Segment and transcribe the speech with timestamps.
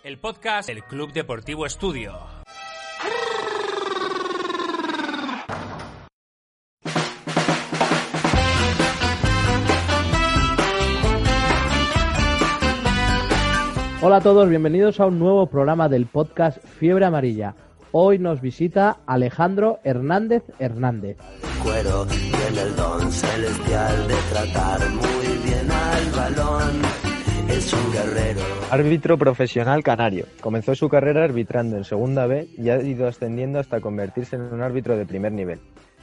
[0.06, 2.20] el podcast del Club Deportivo Estudio.
[14.00, 17.56] Hola a todos, bienvenidos a un nuevo programa del podcast Fiebre Amarilla.
[17.92, 21.18] Hoy nos visita Alejandro Hernández Hernández.
[21.64, 26.82] cuero tiene el don celestial de tratar muy bien al balón.
[27.50, 28.42] Es un guerrero.
[28.70, 30.26] Árbitro profesional canario.
[30.42, 34.62] Comenzó su carrera arbitrando en Segunda B y ha ido ascendiendo hasta convertirse en un
[34.62, 35.60] árbitro de primer nivel.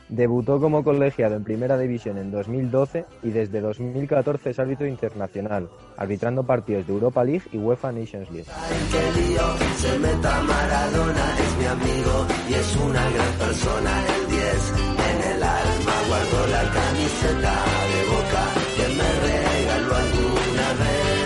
[0.09, 6.45] Debutó como colegiado en Primera División en 2012 y desde 2014 es árbitro internacional, arbitrando
[6.45, 8.47] partidos de Europa League y UEFA Nations League.
[8.55, 9.43] Ay, qué lío,
[9.77, 14.05] se meta Maradona, es mi amigo y es una gran persona.
[14.15, 18.45] El 10 en el alma, guardo la camiseta de boca
[18.77, 21.25] que me regaló alguna vez.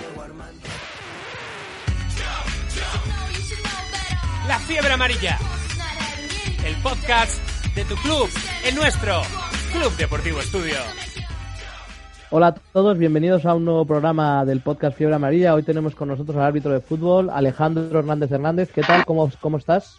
[0.00, 0.68] Diego Armando.
[4.48, 5.38] La fiebre amarilla,
[6.64, 8.28] el podcast de tu club,
[8.64, 9.20] el nuestro,
[9.72, 10.76] Club Deportivo Estudio.
[12.30, 15.54] Hola a todos, bienvenidos a un nuevo programa del podcast Fiebre Amarilla.
[15.54, 18.70] Hoy tenemos con nosotros al árbitro de fútbol, Alejandro Hernández Hernández.
[18.72, 19.04] ¿Qué tal?
[19.04, 19.98] ¿Cómo, cómo estás?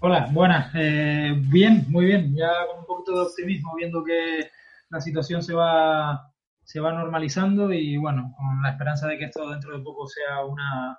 [0.00, 0.72] Hola, buenas.
[0.74, 2.34] Eh, bien, muy bien.
[2.36, 4.50] Ya con un poquito de optimismo, viendo que
[4.90, 6.30] la situación se va,
[6.64, 10.44] se va normalizando y bueno, con la esperanza de que esto dentro de poco sea
[10.44, 10.98] una,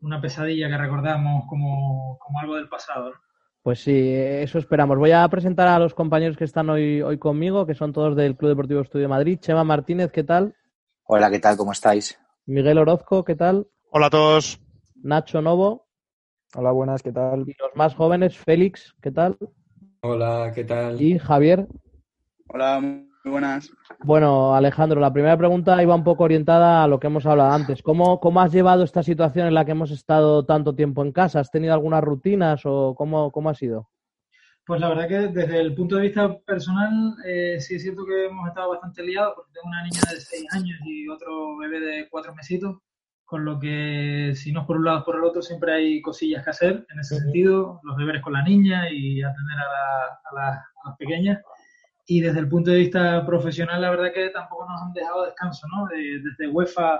[0.00, 3.10] una pesadilla que recordamos como, como algo del pasado.
[3.10, 3.31] ¿no?
[3.62, 4.98] Pues sí, eso esperamos.
[4.98, 8.36] Voy a presentar a los compañeros que están hoy, hoy conmigo, que son todos del
[8.36, 9.38] Club Deportivo Estudio Madrid.
[9.40, 10.56] Chema Martínez, ¿qué tal?
[11.04, 11.56] Hola, ¿qué tal?
[11.56, 12.18] ¿Cómo estáis?
[12.46, 13.68] Miguel Orozco, ¿qué tal?
[13.90, 14.60] Hola a todos.
[14.96, 15.86] Nacho Novo.
[16.56, 17.48] Hola, buenas, ¿qué tal?
[17.48, 19.38] Y los más jóvenes, Félix, ¿qué tal?
[20.00, 21.00] Hola, ¿qué tal?
[21.00, 21.68] Y Javier.
[22.48, 22.82] Hola,
[23.24, 23.70] muy buenas.
[24.04, 27.82] Bueno, Alejandro, la primera pregunta iba un poco orientada a lo que hemos hablado antes.
[27.82, 31.40] ¿Cómo, ¿Cómo has llevado esta situación en la que hemos estado tanto tiempo en casa?
[31.40, 33.88] ¿Has tenido algunas rutinas o cómo, cómo ha sido?
[34.66, 38.26] Pues la verdad que desde el punto de vista personal, eh, sí es cierto que
[38.26, 42.08] hemos estado bastante liados porque tengo una niña de 6 años y otro bebé de
[42.08, 42.78] 4 mesitos,
[43.24, 46.00] con lo que si no es por un lado es por el otro, siempre hay
[46.00, 50.20] cosillas que hacer en ese sentido, los deberes con la niña y atender a, la-
[50.30, 51.40] a las- a las pequeñas.
[52.06, 55.66] Y desde el punto de vista profesional, la verdad que tampoco nos han dejado descanso,
[55.68, 55.86] ¿no?
[55.86, 56.96] De- desde UEFA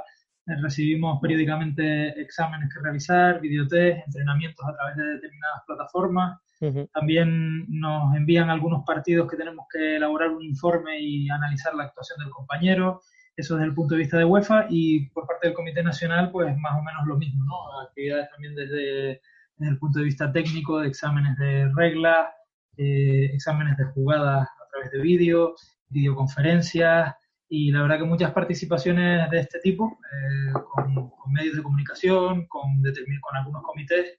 [0.46, 6.40] eh, recibimos periódicamente exámenes que revisar, videotest, entrenamientos a través de determinadas plataformas.
[6.60, 6.88] Ujú.
[6.92, 12.18] También nos envían algunos partidos que tenemos que elaborar un informe y analizar la actuación
[12.20, 13.00] del compañero.
[13.36, 16.56] Eso desde el punto de vista de UEFA y por parte del Comité Nacional, pues
[16.58, 17.80] más o menos lo mismo, ¿no?
[17.80, 19.20] Actividades también desde,
[19.56, 22.28] desde el punto de vista técnico, de exámenes de reglas,
[22.76, 25.54] eh, exámenes de jugadas través de vídeo,
[25.88, 27.14] videoconferencias
[27.48, 32.46] y la verdad que muchas participaciones de este tipo eh, con, con medios de comunicación,
[32.46, 34.18] con, con algunos comités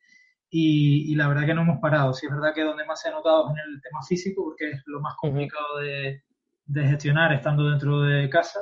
[0.49, 2.13] y, y la verdad que no hemos parado.
[2.13, 4.69] Sí es verdad que donde más se ha notado es en el tema físico porque
[4.69, 6.21] es lo más complicado de,
[6.65, 8.59] de gestionar estando dentro de casa.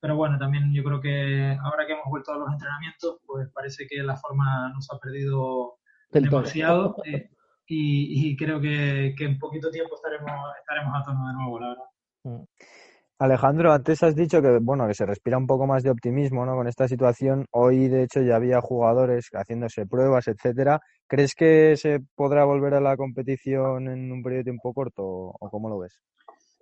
[0.00, 3.86] Pero bueno, también yo creo que ahora que hemos vuelto a los entrenamientos, pues parece
[3.88, 5.78] que la forma nos ha perdido
[6.12, 7.30] demasiado eh,
[7.68, 11.68] y, y creo que, que en poquito tiempo estaremos, estaremos a tono de nuevo, la
[11.68, 12.46] verdad.
[13.20, 16.54] Alejandro, antes has dicho que bueno que se respira un poco más de optimismo, ¿no?
[16.54, 17.46] Con esta situación.
[17.50, 20.80] Hoy, de hecho, ya había jugadores haciéndose pruebas, etcétera.
[21.08, 25.50] ¿Crees que se podrá volver a la competición en un periodo de tiempo corto o
[25.50, 26.00] cómo lo ves?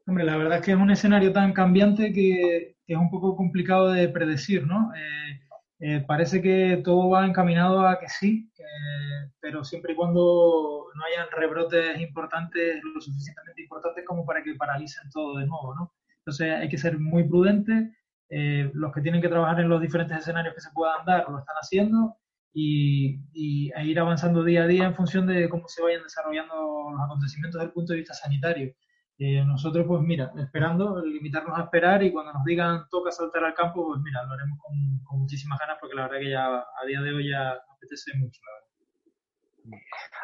[0.06, 3.36] Hombre, la verdad es que es un escenario tan cambiante que, que es un poco
[3.36, 4.92] complicado de predecir, ¿no?
[4.94, 5.40] Eh,
[5.80, 11.04] eh, parece que todo va encaminado a que sí, eh, pero siempre y cuando no
[11.04, 15.92] hayan rebrotes importantes, lo suficientemente importantes como para que paralicen todo de nuevo, ¿no?
[16.18, 17.90] Entonces hay que ser muy prudentes.
[18.28, 21.38] eh, los que tienen que trabajar en los diferentes escenarios que se puedan dar lo
[21.38, 22.16] están haciendo
[22.52, 26.54] y, y e ir avanzando día a día en función de cómo se vayan desarrollando
[26.92, 28.72] los acontecimientos desde el punto de vista sanitario.
[29.18, 33.54] Eh, nosotros, pues mira, esperando, limitarnos a esperar y cuando nos digan toca saltar al
[33.54, 36.86] campo, pues mira, lo haremos con, con muchísimas ganas porque la verdad que ya a
[36.86, 38.65] día de hoy ya apetece mucho, la verdad.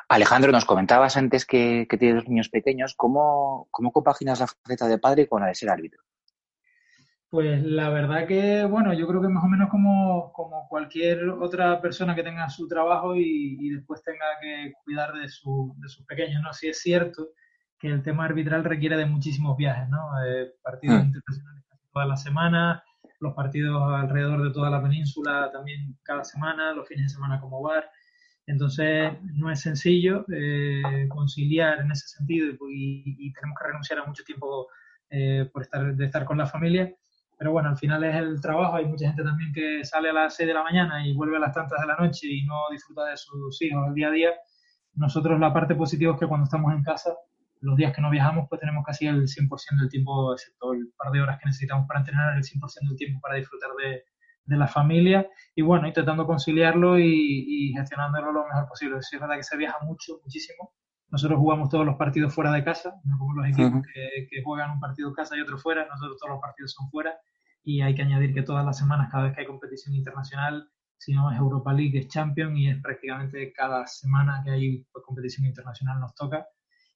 [0.08, 2.94] Alejandro, nos comentabas antes que, que tienes dos niños pequeños.
[2.96, 6.02] ¿Cómo, ¿Cómo compaginas la faceta de padre con la de ser árbitro?
[7.28, 11.80] Pues la verdad que, bueno, yo creo que más o menos como, como cualquier otra
[11.80, 16.04] persona que tenga su trabajo y, y después tenga que cuidar de, su, de sus
[16.04, 16.52] pequeños, ¿no?
[16.52, 17.30] Sí es cierto
[17.78, 20.10] que el tema arbitral requiere de muchísimos viajes, ¿no?
[20.24, 21.06] Eh, partidos Mm.
[21.06, 22.82] internacionales todas las semanas,
[23.20, 27.62] los partidos alrededor de toda la península también cada semana, los fines de semana como
[27.62, 27.88] bar.
[28.46, 34.24] Entonces, no es sencillo eh, conciliar en ese sentido y, tenemos que renunciar a mucho
[34.24, 34.66] tiempo
[35.10, 36.92] eh, por estar, de estar con la familia.
[37.38, 38.76] Pero bueno, al final es el trabajo.
[38.76, 41.40] Hay mucha gente también que sale a las 6 de la mañana y vuelve a
[41.40, 44.30] las tantas de la noche y no disfruta de sus hijos el día a día.
[44.94, 47.14] Nosotros la parte positiva es que cuando estamos en casa,
[47.60, 51.12] los días que no viajamos, pues tenemos casi el 100% del tiempo, excepto el par
[51.12, 54.04] de horas que necesitamos para entrenar, el 100% del tiempo para disfrutar de,
[54.44, 58.98] de la familia y bueno, intentando conciliarlo y, gestionándolo lo mejor posible.
[58.98, 60.72] Es verdad que se viaja mucho, muchísimo.
[61.08, 64.70] Nosotros jugamos todos los partidos fuera de casa, no como los equipos que, que, juegan
[64.70, 67.14] un partido en casa y otro fuera, nosotros todos los partidos son fuera
[67.62, 71.12] y hay que añadir que todas las semanas, cada vez que hay competición internacional, si
[71.12, 75.46] no es Europa League, es Champion y es prácticamente cada semana que hay pues, competición
[75.46, 76.46] internacional nos toca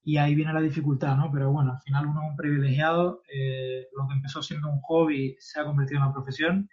[0.04, 1.32] y ahí viene la dificultad, ¿no?
[1.32, 5.36] Pero bueno, al final uno es un privilegiado, eh, lo que empezó siendo un hobby
[5.40, 6.70] se ha convertido en una profesión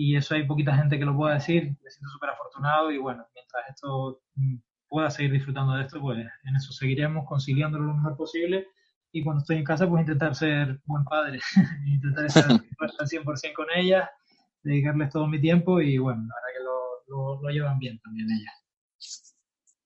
[0.00, 3.22] y eso hay poquita gente que lo pueda decir, me siento súper afortunado y bueno,
[3.34, 4.56] mientras esto mm,
[4.88, 8.66] pueda seguir disfrutando de esto, pues en eso seguiremos conciliándolo lo mejor posible
[9.12, 11.38] y cuando estoy en casa pues intentar ser buen padre,
[11.86, 14.08] intentar estar al 100% con ellas,
[14.62, 19.36] dedicarles todo mi tiempo y bueno, la verdad que lo, lo, llevan bien también ellas.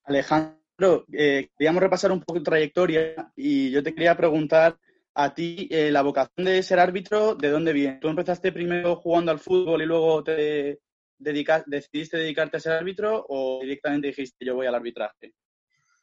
[0.05, 4.78] Alejandro, eh, queríamos repasar un poco tu trayectoria y yo te quería preguntar
[5.14, 7.99] a ti eh, la vocación de ser árbitro, ¿de dónde viene?
[8.00, 10.81] ¿Tú empezaste primero jugando al fútbol y luego te
[11.19, 15.32] decidiste dedicarte a ser árbitro o directamente dijiste yo voy al arbitraje?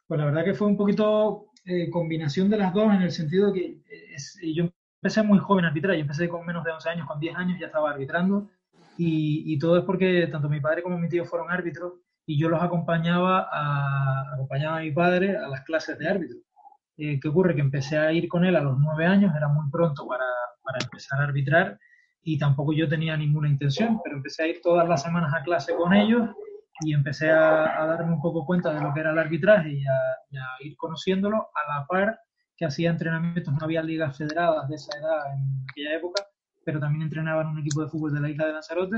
[0.07, 3.53] Pues la verdad que fue un poquito eh, combinación de las dos en el sentido
[3.53, 3.77] que
[4.53, 4.69] yo
[5.01, 7.59] empecé muy joven a arbitrar, yo empecé con menos de 11 años, con 10 años
[7.59, 8.49] ya estaba arbitrando
[8.97, 11.93] y, todo es porque tanto mi padre como mi tío fueron árbitros
[12.25, 16.37] y yo los acompañaba a, acompañaba a mi padre a las clases de árbitro.
[16.97, 17.55] Eh, ¿Qué ocurre?
[17.55, 20.25] Que empecé a ir con él a los nueve años, era muy pronto para,
[20.63, 21.79] para, empezar a arbitrar
[22.23, 25.73] y tampoco yo tenía ninguna intención, pero empecé a ir todas las semanas a clase
[25.75, 26.29] con ellos
[26.81, 30.45] y empecé a, darme un poco cuenta de lo que era el arbitraje y a,
[30.61, 32.19] ir conociéndolo a la par
[32.55, 36.23] que hacía entrenamientos, no había ligas federadas de esa edad en aquella época,
[36.63, 38.97] pero también entrenaba en un equipo de fútbol de la isla de Lanzarote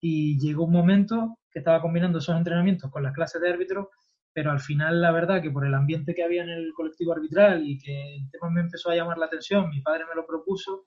[0.00, 3.90] y llegó un momento que estaba combinando esos entrenamientos con las clases de árbitro
[4.32, 7.62] pero al final la verdad que por el ambiente que había en el colectivo arbitral
[7.66, 10.82] y que el tema me empezó a llamar la atención, mi padre me lo propuso,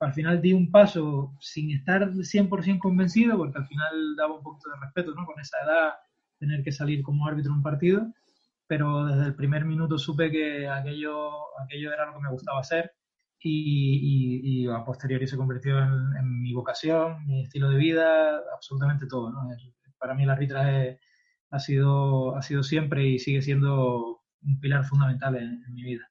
[0.00, 4.70] al final di un paso sin estar 100% convencido, porque al final daba un poquito
[4.70, 5.26] de respeto, ¿no?
[5.26, 5.92] Con esa edad,
[6.38, 8.06] tener que salir como árbitro en un partido,
[8.66, 11.30] pero desde el primer minuto supe que aquello,
[11.64, 12.92] aquello era lo que me gustaba hacer
[13.40, 19.30] y, y, a posteriori se convirtió en, mi vocación, mi estilo de vida, absolutamente todo,
[19.30, 19.48] ¿no?
[19.98, 21.00] para mí el arbitraje
[21.50, 26.10] ha sido, ha sido siempre y sigue siendo un pilar fundamental en, mi vida.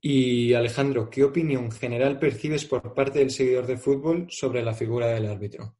[0.00, 5.06] Y Alejandro, ¿qué opinión general percibes por parte del seguidor de fútbol sobre la figura
[5.06, 5.76] del árbitro?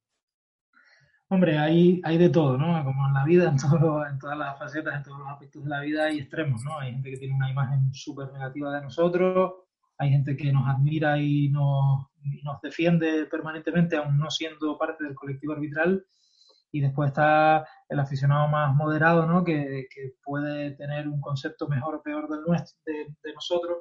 [1.28, 2.84] Hombre, hay, hay de todo, ¿no?
[2.84, 5.70] Como en la vida, en, todo, en todas las facetas, en todos los aspectos de
[5.70, 6.78] la vida hay extremos, ¿no?
[6.78, 9.54] Hay gente que tiene una imagen súper negativa de nosotros,
[9.98, 15.04] hay gente que nos admira y nos, y nos defiende permanentemente, aún no siendo parte
[15.04, 16.04] del colectivo arbitral,
[16.74, 19.44] y después está el aficionado más moderado, ¿no?
[19.44, 19.86] Que,
[20.24, 23.78] puede tener un concepto mejor o peor del nuestro, de, nosotros.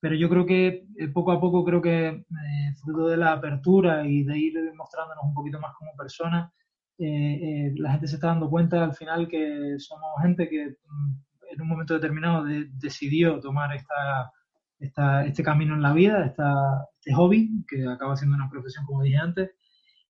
[0.00, 4.06] Pero yo creo que eh, poco a poco, creo que eh, fruto de la apertura
[4.06, 6.50] y de ir mostrándonos un poquito más como personas,
[6.98, 11.14] eh, la gente se está dando cuenta al final que somos gente que mm,
[11.52, 12.44] en un momento determinado
[12.78, 14.32] decidió tomar esta,
[14.78, 19.02] esta, este camino en la vida, esta, este hobby, que acaba siendo una profesión, como
[19.02, 19.50] dije antes,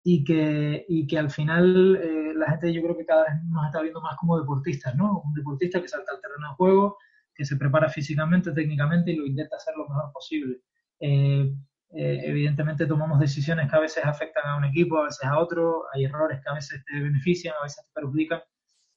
[0.04, 3.66] y que, y que al final eh, la gente yo creo que cada vez nos
[3.66, 5.22] está viendo más como deportistas, ¿no?
[5.24, 6.98] Un deportista que salta al terreno de juego,
[7.34, 10.60] que se prepara físicamente, técnicamente y lo intenta hacer lo mejor posible.
[10.98, 11.52] Eh,
[11.94, 15.84] eh, evidentemente tomamos decisiones que a veces afectan a un equipo, a veces a otro,
[15.92, 18.40] hay errores que a veces te benefician, a veces te perjudican,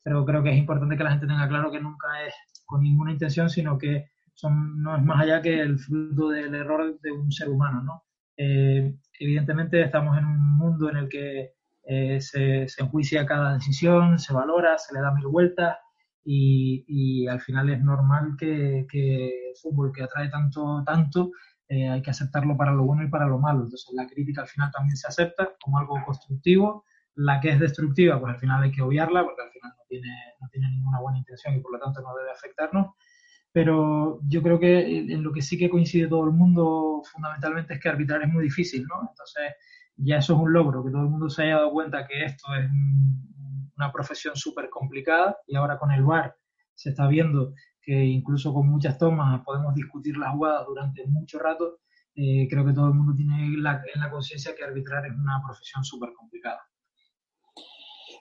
[0.01, 2.33] pero creo que es importante que la gente tenga claro que nunca es
[2.65, 7.00] con ninguna intención, sino que son, no es más allá que el fruto del error
[7.00, 8.03] de un ser humano, ¿no?
[8.37, 11.55] Evidentemente estamos en un mundo en el que
[11.87, 15.77] eh, se, enjuicia cada decisión, se valora, se le da mil vueltas
[16.23, 21.31] y, al final es normal que, el fútbol que atrae tanto, tanto,
[21.69, 23.63] eh, hay que aceptarlo para lo bueno y para lo malo.
[23.63, 26.85] Entonces la crítica al final también se acepta como algo constructivo.
[27.15, 30.13] La que es destructiva, pues al final hay que obviarla porque al final no tiene,
[30.41, 32.87] no tiene ninguna buena intención y por lo tanto no debe afectarnos
[33.55, 37.79] pero yo creo que en lo que sí que coincide todo el mundo fundamentalmente es
[37.79, 39.07] que arbitrar es muy difícil, ¿no?
[39.09, 39.53] Entonces
[39.95, 42.53] ya eso es un logro, que todo el mundo se haya dado cuenta que esto
[42.53, 42.69] es
[43.77, 46.35] una profesión súper complicada y ahora con el VAR
[46.74, 51.79] se está viendo que incluso con muchas tomas podemos discutir las jugadas durante mucho rato
[52.13, 55.81] eh, creo que todo el mundo tiene en la conciencia que arbitrar es una profesión
[55.85, 56.59] súper complicada.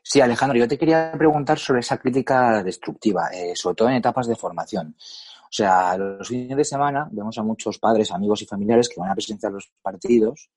[0.07, 4.27] Sí, Alejandro, yo te quería preguntar sobre esa crítica destructiva, eh, sobre todo en etapas
[4.27, 4.95] de formación.
[5.45, 9.11] O sea, los fines de semana vemos a muchos padres, amigos y familiares que van
[9.11, 10.51] a presenciar los partidos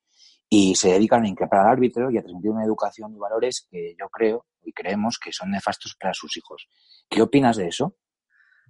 [0.49, 3.95] y se dedican a increpar al árbitro y a transmitir una educación y valores que
[3.97, 6.67] yo creo y creemos que son nefastos para sus hijos.
[7.09, 7.95] ¿Qué opinas de eso?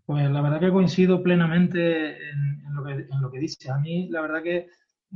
[0.06, 3.40] Pues la verdad que coincido plenamente en, lo, que, en lo que.
[3.72, 4.68] A mí, la verdad que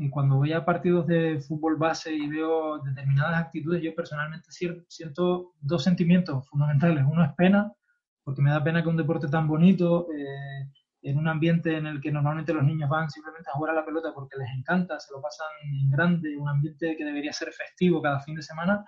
[0.10, 4.50] cuando voy a partidos de fútbol base y veo determinadas actitudes, yo personalmente
[4.88, 7.04] siento dos sentimientos fundamentales.
[7.06, 7.72] Uno es pena,
[8.24, 10.70] porque me da pena que un deporte tan bonito, eh,
[11.04, 13.86] en un ambiente en el que normalmente los niños van simplemente a jugar a la
[13.86, 18.02] pelota porque les encanta, se lo pasan en grande, un ambiente que debería ser festivo
[18.02, 18.86] cada fin de semana,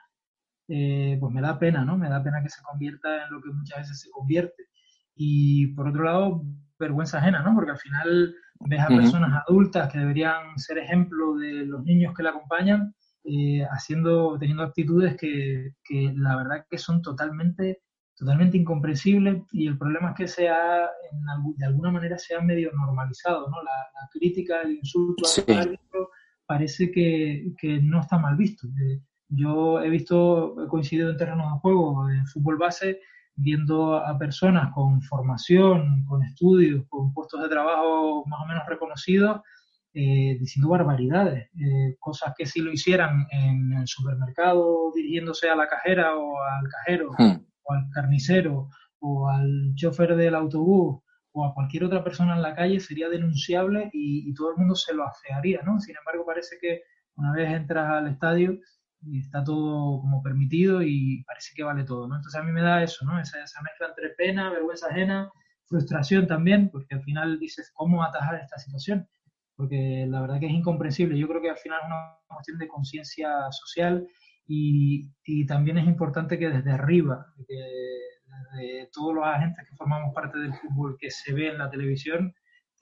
[0.68, 1.98] eh, pues me da pena, ¿no?
[1.98, 4.68] Me da pena que se convierta en lo que muchas veces se convierte.
[5.16, 6.44] Y por otro lado,
[6.80, 7.54] vergüenza ajena, ¿no?
[7.56, 12.24] Porque al final ves a personas adultas que deberían ser ejemplo de los niños que
[12.24, 12.94] la acompañan,
[13.26, 17.82] eh, haciendo, teniendo actitudes que, que, la verdad que son totalmente,
[18.16, 20.90] totalmente incomprensibles y el problema es que sea,
[21.58, 23.64] de alguna manera se ha medio normalizado, ¿no?
[23.64, 23.72] La,
[24.12, 26.10] crítica, el insulto al árbitro
[26.46, 28.68] parece que, que, no está mal visto.
[28.68, 33.00] Eh, yo he visto, he coincidido en terrenos de juego, en fútbol base,
[33.36, 39.42] viendo a personas con formación, con estudios, con puestos de trabajo más o menos reconocidos,
[39.96, 45.68] eh, diciendo barbaridades, eh, cosas que si lo hicieran en el supermercado dirigiéndose a la
[45.68, 47.46] cajera o al cajero hmm.
[47.64, 51.00] o al carnicero o al chofer del autobús
[51.32, 54.76] o a cualquier otra persona en la calle sería denunciable y, y todo el mundo
[54.76, 55.80] se lo afearía, ¿no?
[55.80, 56.82] Sin embargo, parece que
[57.16, 58.58] una vez entras al estadio
[59.06, 62.16] y está todo como permitido y parece que vale todo, ¿no?
[62.16, 63.20] Entonces a mí me da eso, ¿no?
[63.20, 65.32] Esa, esa mezcla entre pena, vergüenza ajena,
[65.66, 69.08] frustración también, porque al final dices, ¿cómo atajar esta situación?
[69.56, 71.18] Porque la verdad que es incomprensible.
[71.18, 74.08] Yo creo que al final es una cuestión de conciencia social
[74.48, 77.56] y, y, también es importante que desde arriba, que
[78.52, 82.34] desde todos los agentes que formamos parte del fútbol que se ve en la televisión,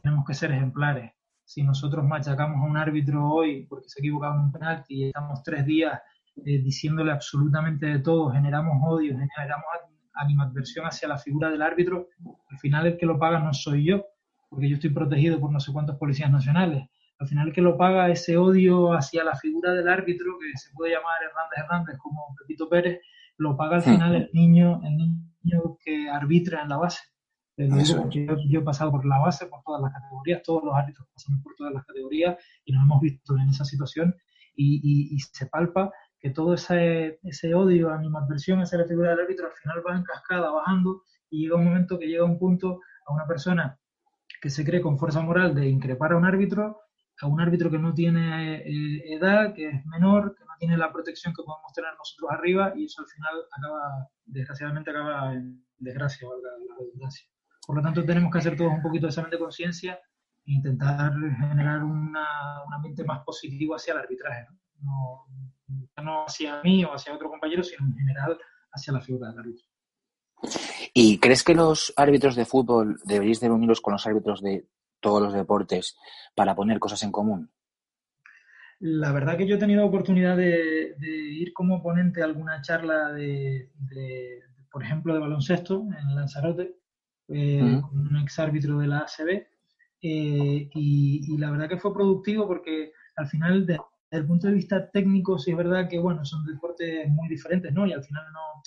[0.02, 1.12] tenemos que ser ejemplares.
[1.52, 5.04] Si nosotros machacamos a un árbitro hoy porque se ha equivocado en un penalti y
[5.08, 6.00] estamos tres días
[6.46, 9.66] eh, diciéndole absolutamente de todo, generamos odio, generamos
[10.14, 12.08] animadversión hacia la figura del árbitro,
[12.50, 14.06] al final el que lo paga no soy yo,
[14.48, 16.88] porque yo estoy protegido por no sé cuántos policías nacionales.
[17.20, 20.72] Al final el que lo paga ese odio hacia la figura del árbitro, que se
[20.74, 23.02] puede llamar Hernández Hernández como Pepito Pérez,
[23.36, 27.02] lo paga al final el niño, el niño que arbitra en la base.
[28.10, 31.42] Yo, yo, he pasado por la base, por todas las categorías, todos los árbitros pasamos
[31.44, 34.16] por todas las categorías y nos hemos visto en esa situación
[34.56, 35.92] y, y se palpa
[36.22, 40.04] que todo ese, ese odio, animadversión hacia la figura del árbitro al final va en
[40.04, 43.80] cascada, bajando, y llega un momento que llega un punto a una persona
[44.40, 46.82] que se cree con fuerza moral de increpar a un árbitro,
[47.22, 50.94] a un árbitro que no tiene eh, edad, que es menor, que no tiene la
[50.94, 56.28] protección que podemos tener nosotros arriba, y eso al final acaba, desgraciadamente acaba en desgracia,
[56.28, 57.28] valga la redundancia.
[57.72, 59.98] Por lo tanto, tenemos que hacer todos un poquito de examen de conciencia
[60.46, 64.46] e intentar generar una, un ambiente más positivo hacia el arbitraje.
[64.82, 65.26] ¿no?
[66.04, 68.38] no hacia mí o hacia otro compañero, sino en general
[68.74, 69.66] hacia la figura del árbitro.
[70.94, 74.68] ¿Y crees que los árbitros de fútbol deberíais de unirlos con los árbitros de
[75.00, 75.96] todos los deportes
[76.36, 77.54] para poner cosas en común?
[78.82, 83.70] La verdad que yo he tenido oportunidad de, ir como ponente a alguna charla de,
[84.70, 86.81] por ejemplo, de baloncesto en Lanzarote,
[87.28, 89.30] eh, con un ex árbitro de la ACB,
[90.04, 93.78] eh, y, y, la verdad que fue productivo porque al final de,
[94.12, 97.72] desde el punto de vista técnico, sí es verdad que, bueno, son deportes muy diferentes,
[97.72, 97.88] ¿no?
[97.88, 98.62] Y al final no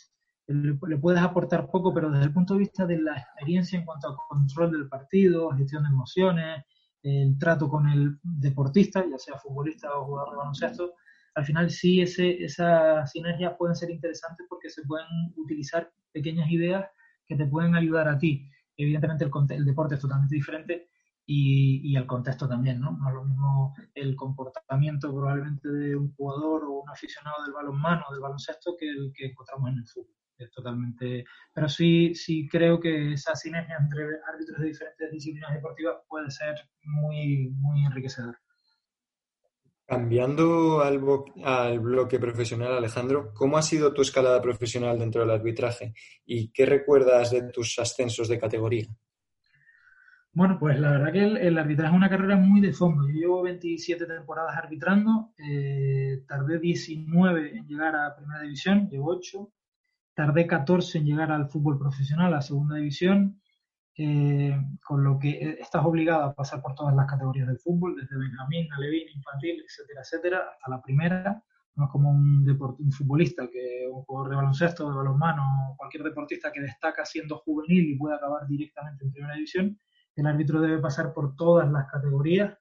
[0.89, 4.09] le, puedes aportar poco, pero desde el punto de vista de la experiencia en cuanto
[4.09, 6.65] al control del partido, gestión de emociones,
[7.03, 10.95] el trato con el deportista, ya sea futbolista o jugador de baloncesto,
[11.35, 15.07] al final sí ese, esas sinergias pueden ser interesantes porque se pueden
[15.37, 16.87] utilizar pequeñas ideas
[17.27, 18.51] que te pueden ayudar a ti.
[18.77, 20.89] Evidentemente el, el deporte es totalmente diferente,
[21.27, 22.93] y, y, el contexto también, ¿no?
[22.93, 28.05] No es lo mismo el comportamiento probablemente de un jugador o un aficionado del balonmano
[28.11, 30.15] del baloncesto que el que encontramos en el fútbol.
[30.37, 31.25] Es totalmente...
[31.55, 36.57] Pero sí, sí creo que esa sinergia entre árbitros de diferentes disciplinas deportivas puede ser
[36.83, 38.39] muy, muy enriquecedora.
[39.87, 41.01] Cambiando al,
[41.45, 45.93] al, bloque profesional, Alejandro, ¿cómo ha sido tu escalada profesional dentro del arbitraje
[46.25, 48.89] y qué recuerdas de tus ascensos de categoría?
[50.35, 53.07] Bueno, pues la verdad que el, arbitraje es una carrera muy de fondo.
[53.07, 59.53] Yo llevo 27 temporadas arbitrando, eh, tardé 19 en llegar a Primera División, llevo 8,
[60.13, 63.41] tardé 14 en llegar al fútbol profesional, a Segunda División,
[63.97, 67.95] eh, con lo que eh, estás obligado a pasar por todas las categorías del fútbol,
[67.95, 71.43] desde Benjamín, Alevín, infantil, etcétera, etcétera, hasta la primera.
[71.77, 72.49] No es como un,
[72.79, 77.91] un futbolista, que un jugador de baloncesto, de balonmano, cualquier deportista que destaca siendo juvenil
[77.91, 79.79] y puede acabar directamente en primera división.
[80.17, 82.57] El árbitro debe pasar por todas las categorías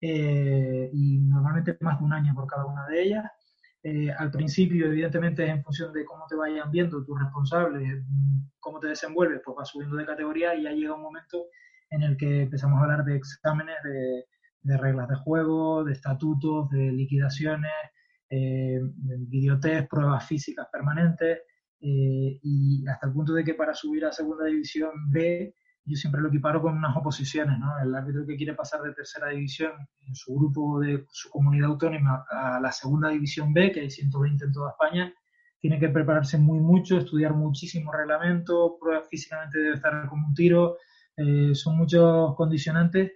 [0.00, 3.24] eh, y normalmente más de un año por cada una de ellas.
[3.88, 8.02] Eh, al principio, evidentemente, es en función de cómo te vayan viendo tus responsables,
[8.58, 11.44] cómo te desenvuelves, pues vas subiendo de categoría y ya llega un momento
[11.90, 16.90] en el que empezamos a hablar de exámenes, de, reglas de juego, de estatutos, de
[16.90, 17.70] liquidaciones,
[18.28, 18.80] eh,
[19.28, 21.42] videotest, pruebas físicas permanentes,
[21.80, 25.54] eh, y hasta el punto de que para subir a segunda división B
[25.86, 27.78] yo siempre lo equiparo con unas oposiciones, ¿no?
[27.80, 29.72] El árbitro que quiere pasar de tercera división
[30.06, 34.44] en su grupo de su comunidad autónoma a la segunda división B, que hay 120
[34.44, 35.14] en toda España,
[35.60, 38.78] tiene que prepararse muy mucho, estudiar muchísimo reglamento,
[39.08, 40.76] físicamente debe estar como un tiro,
[41.16, 43.12] eh, son muchos condicionantes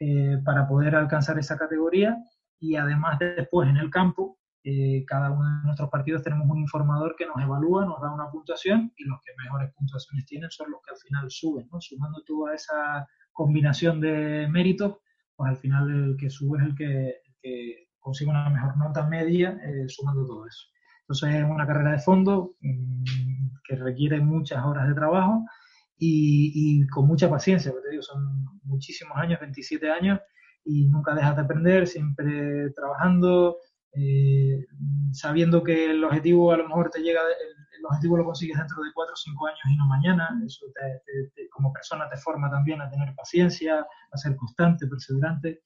[0.00, 2.16] eh, para poder alcanzar esa categoría
[2.58, 7.14] y además después en el campo eh, cada uno de nuestros partidos tenemos un informador
[7.16, 10.80] que nos evalúa, nos da una puntuación y los que mejores puntuaciones tienen son los
[10.82, 11.80] que al final suben, ¿no?
[11.82, 14.96] Sumando toda esa combinación de méritos,
[15.36, 17.14] pues al final el que sube es el que,
[17.98, 20.64] consigue una mejor nota media eh, sumando todo eso.
[21.00, 23.04] Entonces es una carrera de fondo mm,
[23.66, 25.44] que requiere muchas horas de trabajo
[25.98, 30.20] y, con mucha paciencia, porque te digo, son muchísimos años, 27 años,
[30.64, 33.58] y nunca dejas de aprender, siempre trabajando,
[33.96, 34.66] eh,
[35.12, 38.92] sabiendo que el objetivo a lo mejor te llega, el, objetivo lo consigues dentro de
[38.94, 40.64] cuatro o cinco años y no mañana, eso
[41.50, 45.62] como persona te forma también a tener paciencia, a ser constante, perseverante.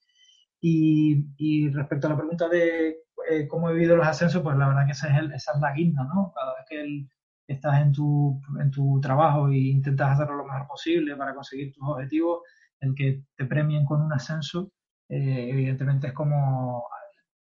[0.61, 4.87] Y, respecto a la pregunta de eh, cómo he vivido los ascensos, pues la verdad
[4.87, 6.33] que esa es, esa es la guinda, ¿no?
[6.35, 7.07] Cada vez que
[7.47, 11.89] estás en tu, en tu trabajo e intentas hacerlo lo mejor posible para conseguir tus
[11.89, 12.41] objetivos,
[12.81, 14.73] el que te premien con un ascenso,
[15.09, 16.85] eh, evidentemente es como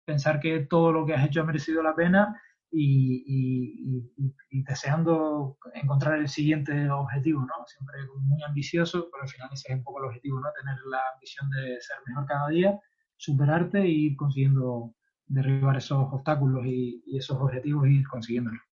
[0.07, 4.03] pensar que todo lo que has hecho ha merecido la pena y,
[4.51, 7.67] deseando encontrar el siguiente objetivo, ¿no?
[7.67, 10.49] Siempre muy ambicioso, pero al final ese es un poco el objetivo, ¿no?
[10.59, 12.81] Tener la ambición de ser mejor cada día,
[13.17, 14.95] superarte y ir consiguiendo
[15.27, 18.66] derribar esos obstáculos y, y esos objetivos y ir consiguiéndolos.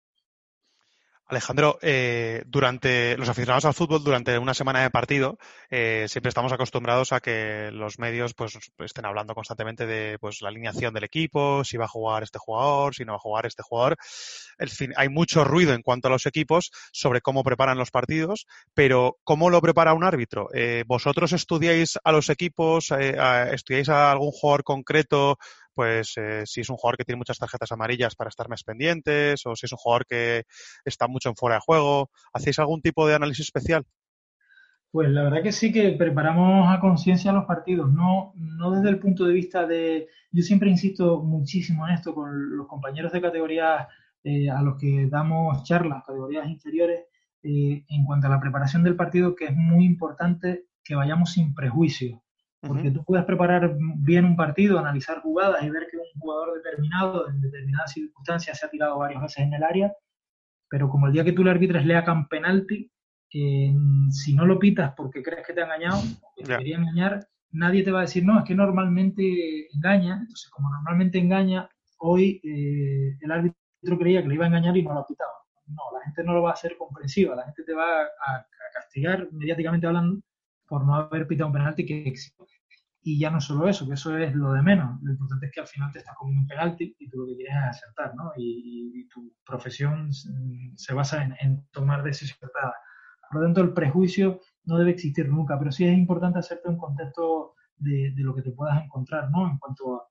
[1.32, 5.38] Alejandro, eh, durante los aficionados al fútbol, durante una semana de partido,
[5.70, 10.50] eh, siempre estamos acostumbrados a que los medios pues, estén hablando constantemente de pues, la
[10.50, 13.62] alineación del equipo, si va a jugar este jugador, si no va a jugar este
[13.62, 13.96] jugador.
[14.58, 18.46] En fin, hay mucho ruido en cuanto a los equipos sobre cómo preparan los partidos,
[18.74, 20.50] pero ¿cómo lo prepara un árbitro?
[20.52, 25.38] Eh, ¿Vosotros estudiáis a los equipos, estudiáis a algún jugador concreto?
[25.74, 29.44] Pues eh, si es un jugador que tiene muchas tarjetas amarillas para estar más pendientes
[29.46, 30.44] o si es un jugador que
[30.84, 32.10] está mucho en fuera de juego.
[32.32, 33.84] ¿Hacéis algún tipo de análisis especial?
[34.90, 38.98] Pues la verdad que sí que preparamos a conciencia los partidos, no, no desde el
[38.98, 40.08] punto de vista de...
[40.30, 43.88] Yo siempre insisto muchísimo en esto con los compañeros de categorías
[44.22, 47.06] eh, a los que damos charlas, categorías inferiores,
[47.42, 51.54] eh, en cuanto a la preparación del partido, que es muy importante que vayamos sin
[51.54, 52.20] prejuicios.
[52.66, 57.28] Porque tú puedes preparar bien un partido, analizar jugadas y ver que un jugador determinado
[57.28, 59.92] en determinadas circunstancias se ha tirado varias veces en el área,
[60.68, 62.88] pero como el día que tú le arbitres le hagan penalti,
[63.34, 63.74] eh,
[64.10, 67.82] si no lo pitas porque crees que te ha engañado, o te quería engañar, nadie
[67.82, 70.18] te va a decir, no, es que normalmente engaña.
[70.20, 74.82] Entonces, como normalmente engaña, hoy eh, el árbitro creía que le iba a engañar y
[74.82, 75.32] no lo ha pitado.
[75.66, 78.46] No, la gente no lo va a hacer comprensiva, la gente te va a, a
[78.72, 80.20] castigar mediáticamente hablando
[80.66, 82.42] por no haber pitado un penalti que existe.
[83.04, 85.02] Y ya no solo eso, que eso es lo de menos.
[85.02, 87.36] Lo importante es que al final te estás comiendo un penalti y tú lo que
[87.36, 88.32] quieres es acertar, ¿no?
[88.36, 94.92] Y, tu profesión se basa en, tomar decisiones Por lo tanto, el prejuicio no debe
[94.92, 99.30] existir nunca, pero sí es importante hacerte un contexto de, lo que te puedas encontrar,
[99.30, 99.50] ¿no?
[99.50, 100.04] En cuanto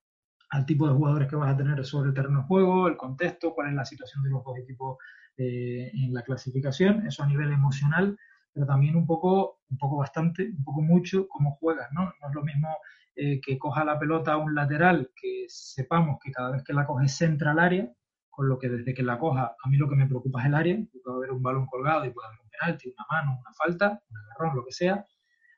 [0.49, 3.53] al tipo de jugadores que vas a tener sobre el terreno de juego, el contexto,
[3.53, 4.97] cuál es la situación de los dos equipos
[5.37, 8.17] eh, en la clasificación, eso a nivel emocional
[8.53, 12.05] pero también un poco, un poco bastante, un poco mucho cómo juegas, ¿no?
[12.21, 12.77] No es lo mismo
[13.15, 16.85] eh, que coja la pelota a un lateral, que sepamos que cada vez que la
[16.85, 17.91] coge centra al área,
[18.29, 20.55] con lo que desde que la coja, a mí lo que me preocupa es el
[20.55, 24.01] área, puede haber un balón colgado y puede haber un penalti, una mano, una falta,
[24.09, 25.05] un agarrón, lo que sea,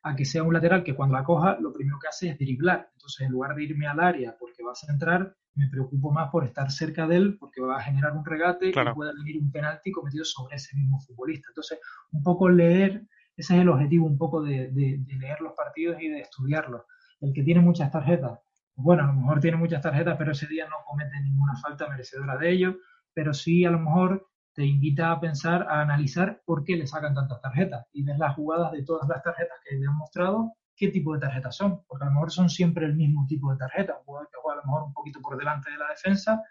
[0.03, 2.89] a que sea un lateral que cuando la coja lo primero que hace es driblar.
[2.93, 6.45] Entonces, en lugar de irme al área porque va a centrar, me preocupo más por
[6.45, 9.91] estar cerca de él porque va a generar un regate y pueda venir un penalti
[9.91, 11.47] cometido sobre ese mismo futbolista.
[11.49, 11.79] Entonces,
[12.11, 13.05] un poco leer,
[13.37, 16.83] ese es el objetivo, un poco de, leer los partidos y de estudiarlos.
[17.21, 18.39] El que tiene muchas tarjetas,
[18.73, 21.87] pues bueno, a lo mejor tiene muchas tarjetas, pero ese día no comete ninguna falta
[21.87, 22.77] merecedora de ello,
[23.13, 27.13] pero sí a lo mejor te invita a pensar, a analizar por qué le sacan
[27.13, 30.89] tantas tarjetas y ves las jugadas de todas las tarjetas que le han mostrado, qué
[30.89, 33.97] tipo de tarjetas son, porque a lo mejor son siempre el mismo tipo de tarjeta,
[33.99, 36.41] un jugador que juega a lo mejor un poquito por delante de la defensa,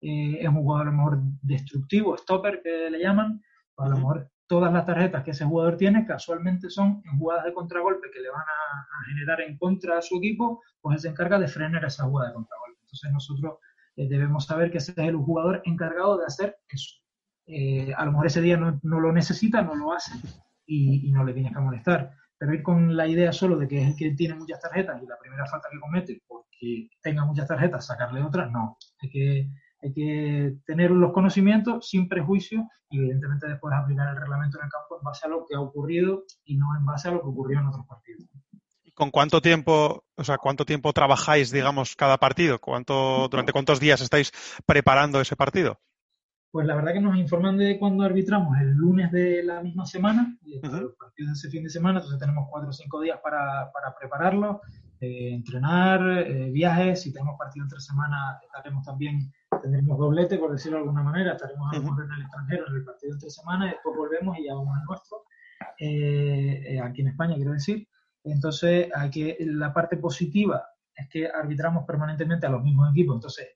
[0.00, 3.42] eh, es un jugador a lo mejor destructivo, stopper que le llaman,
[3.76, 7.54] a lo mejor todas las tarjetas que ese jugador tiene casualmente son en jugadas de
[7.54, 11.38] contragolpe que le van a, generar en contra a su equipo, pues él se encarga
[11.38, 12.80] de frenar esa jugada de contragolpe.
[12.82, 13.58] Entonces nosotros
[13.96, 16.98] eh, debemos saber que ese es el jugador encargado de hacer eso.
[17.46, 20.12] Eh, a lo mejor ese día no, lo necesita, no lo hace
[20.66, 22.12] y, no le tienes que molestar.
[22.42, 25.06] Pero ir con la idea solo de que es el que tiene muchas tarjetas y
[25.06, 28.78] la primera falta que comete porque tenga muchas tarjetas, sacarle otras, no.
[29.00, 29.48] Hay que,
[29.80, 34.70] hay que tener los conocimientos sin prejuicio y evidentemente después aplicar el reglamento en el
[34.72, 37.28] campo en base a lo que ha ocurrido y no en base a lo que
[37.28, 38.28] ocurrió en otros partidos.
[38.92, 42.58] ¿Con cuánto tiempo, o sea, cuánto tiempo trabajáis, digamos, cada partido?
[42.58, 44.32] ¿Cuánto, durante cuántos días estáis
[44.66, 45.78] preparando ese partido?
[46.52, 50.36] Pues la verdad que nos informan de cuando arbitramos el lunes de la misma semana,
[50.42, 53.72] y los partidos de ese fin de semana, entonces tenemos cuatro o cinco días para,
[53.72, 54.60] para prepararlo,
[55.00, 60.76] eh, entrenar, eh, viajes, si tenemos partido entre semana estaremos también, tendremos doblete, por decirlo
[60.76, 63.66] de alguna manera, estaremos a lo mejor en el extranjero en el partido entre semana,
[63.66, 65.24] y después volvemos y ya vamos al nuestro,
[65.78, 67.88] eh, aquí en España quiero decir.
[68.24, 73.48] Entonces, aquí la parte positiva es que arbitramos permanentemente a los mismos equipos, entonces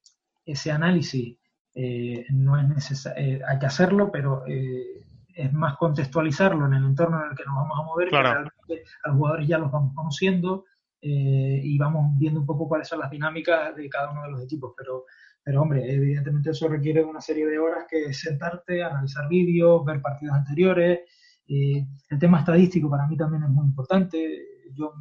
[0.46, 1.36] ese análisis
[1.78, 6.84] eh, no es necesario, eh, hay que hacerlo, pero eh, es más contextualizarlo en el
[6.86, 9.70] entorno en el que nos vamos a mover, que realmente a los jugadores ya los
[9.70, 10.64] vamos conociendo
[11.02, 14.72] y vamos viendo un poco cuáles son las dinámicas de cada uno de los equipos,
[14.76, 15.04] pero
[15.44, 20.34] pero hombre, evidentemente eso requiere una serie de horas que sentarte, analizar vídeos, ver partidos
[20.34, 21.00] anteriores.
[21.46, 24.18] el tema estadístico para mí también es muy importante.
[24.74, 24.94] Yo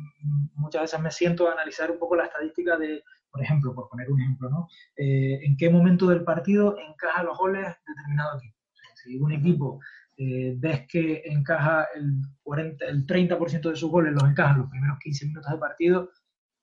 [0.54, 3.02] muchas veces me siento a analizar un poco la estadística de,
[3.36, 4.70] por ejemplo, por poner un ejemplo, ¿no?
[4.96, 8.56] Eh, ¿En qué momento del partido encaja los goles determinado equipo?
[8.96, 9.82] si un equipo
[10.16, 14.70] eh, ves que encaja el, 40, el 30% de sus goles, los encaja en los
[14.70, 16.12] primeros 15 minutos del partido,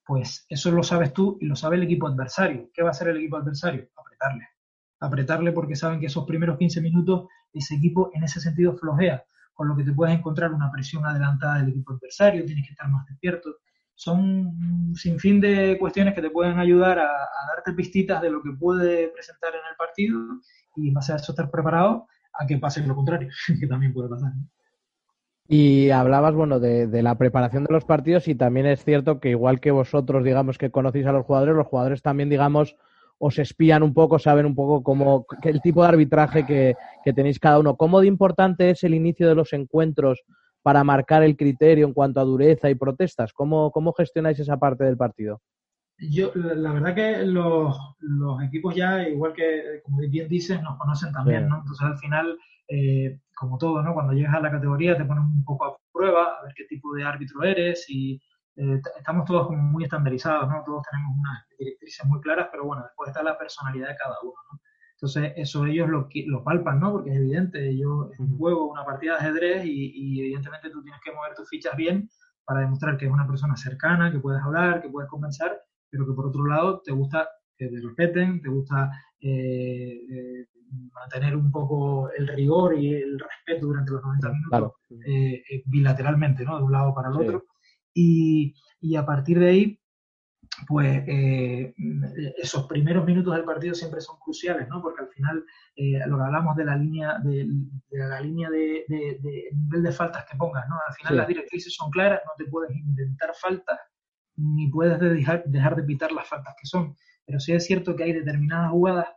[0.03, 2.71] pues eso lo sabes tú y lo sabe el equipo adversario.
[2.73, 3.87] ¿Qué va a hacer el equipo adversario?
[3.95, 4.47] Apretarle.
[4.99, 9.67] Apretarle porque saben que esos primeros 15 minutos ese equipo en ese sentido flojea, con
[9.67, 13.05] lo que te puedes encontrar una presión adelantada del equipo adversario, tienes que estar más
[13.05, 13.57] despierto
[14.03, 17.09] son sin fin de cuestiones que te pueden ayudar a,
[17.55, 20.19] darte pistitas de lo que puede presentar en el partido
[20.75, 24.31] y más a eso estar preparado a que pase lo contrario, que también puede pasar.
[25.47, 29.29] Y hablabas, bueno, de, de, la preparación de los partidos y también es cierto que
[29.29, 32.75] igual que vosotros, digamos, que conocéis a los jugadores, los jugadores también, digamos,
[33.19, 37.39] os espían un poco, saben un poco cómo, el tipo de arbitraje que, que tenéis
[37.39, 37.75] cada uno.
[37.77, 40.23] ¿Cómo de importante es el inicio de los encuentros
[40.63, 43.33] para marcar el criterio en cuanto a dureza y protestas?
[43.33, 45.41] ¿Cómo, cómo gestionáis esa parte del partido?
[45.99, 51.11] Yo, la verdad que los, los, equipos ya, igual que, como bien dices, nos conocen
[51.13, 51.59] también, ¿no?
[51.59, 53.93] Entonces al final, eh, como todo, ¿no?
[53.93, 56.93] Cuando llegas a la categoría te ponen un poco a prueba, a ver qué tipo
[56.93, 58.19] de árbitro eres y
[58.55, 60.63] eh, estamos todos como muy estandarizados, ¿no?
[60.65, 64.33] Todos tenemos unas directrices muy claras, pero bueno, después está la personalidad de cada uno,
[64.51, 64.59] ¿no?
[65.03, 66.93] Entonces, eso ellos lo, lo palpan, ¿no?
[66.93, 71.33] Porque es evidente, yo juego una partida de ajedrez y, evidentemente tú tienes que mover
[71.35, 72.09] tus fichas bien
[72.45, 76.13] para demostrar que es una persona cercana, que puedes hablar, que puedes conversar, pero que
[76.13, 80.47] por otro lado te gusta que te respeten, te gusta eh, eh,
[80.93, 84.71] mantener un poco el rigor y el respeto durante los 90 minutos
[85.05, 86.59] eh, bilateralmente, ¿no?
[86.59, 87.43] De un lado para el otro.
[87.93, 89.79] Y, y a partir de ahí,
[90.67, 91.73] pues eh,
[92.37, 94.81] esos primeros minutos del partido siempre son cruciales, ¿no?
[94.81, 95.45] Porque al final
[95.75, 97.47] eh, lo que hablamos de la línea de,
[97.91, 100.75] la línea de, nivel de faltas que pongas, ¿no?
[100.87, 103.79] Al final las directrices son claras, no te puedes inventar faltas
[104.35, 106.95] ni puedes dejar, dejar de pitar las faltas que son.
[107.25, 109.07] Pero sí es cierto que hay determinadas jugadas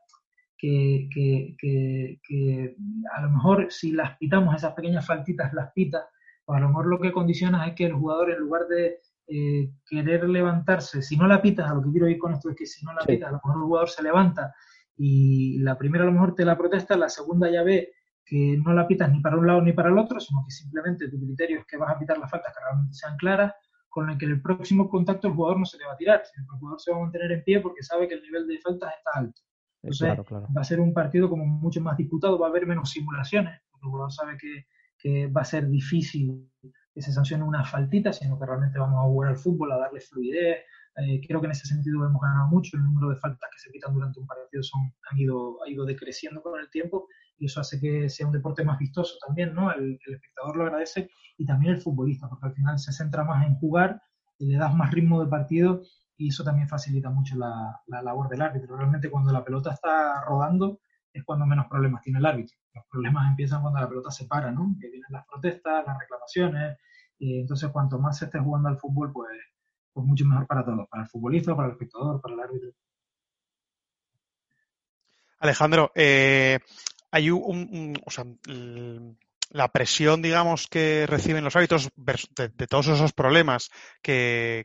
[0.58, 2.76] que, que,
[3.14, 6.04] a lo mejor si las pitamos, esas pequeñas faltitas las pitas,
[6.44, 9.72] pues a lo mejor lo que condiciona es que el jugador en lugar de eh,
[9.84, 12.66] querer levantarse, si no la pitas, a lo que quiero ir con esto es que
[12.66, 14.54] si no la pitas, a lo mejor el jugador se levanta
[14.96, 17.92] y la primera a lo mejor te la protesta, la segunda ya ve
[18.24, 21.08] que no la pitas ni para un lado ni para el otro, sino que simplemente
[21.08, 23.52] tu criterio es que vas a pitar las faltas que realmente sean claras,
[23.88, 26.22] con el que en el próximo contacto el jugador no se le va a tirar,
[26.24, 28.46] sino que el jugador se va a mantener en pie porque sabe que el nivel
[28.46, 29.40] de faltas está alto.
[29.82, 30.18] Entonces
[30.56, 33.86] va a ser un partido como mucho más disputado, va a haber menos simulaciones, porque
[33.86, 34.66] el jugador sabe que,
[34.98, 36.50] que va a ser difícil
[36.96, 40.00] que se sancione una faltita, sino que realmente vamos a jugar al fútbol, a darle
[40.00, 40.64] fluidez.
[40.96, 42.78] Eh, creo que en ese sentido hemos ganado mucho.
[42.78, 44.80] El número de faltas que se quitan durante un partido son,
[45.10, 47.06] han ido, ha ido decreciendo con el tiempo
[47.36, 49.70] y eso hace que sea un deporte más vistoso también, ¿no?
[49.70, 53.56] El, espectador lo agradece y también el futbolista, porque al final se centra más en
[53.56, 54.00] jugar
[54.38, 55.82] y le das más ritmo de partido
[56.16, 58.74] y eso también facilita mucho la, la labor del árbitro.
[58.74, 60.80] Realmente cuando la pelota está rodando
[61.12, 62.56] es cuando menos problemas tiene el árbitro.
[62.76, 64.76] Los problemas empiezan cuando la pelota se para, ¿no?
[64.78, 66.78] Que vienen las protestas, las reclamaciones,
[67.18, 69.30] y entonces cuanto más se esté jugando al fútbol, pues,
[69.94, 72.70] pues mucho mejor para todos, para el futbolista, para el espectador, para el árbitro.
[75.38, 76.58] Alejandro, eh,
[77.10, 78.24] hay un, o sea,
[79.50, 83.70] la presión, digamos, que reciben los árbitros de, todos esos problemas
[84.02, 84.64] que,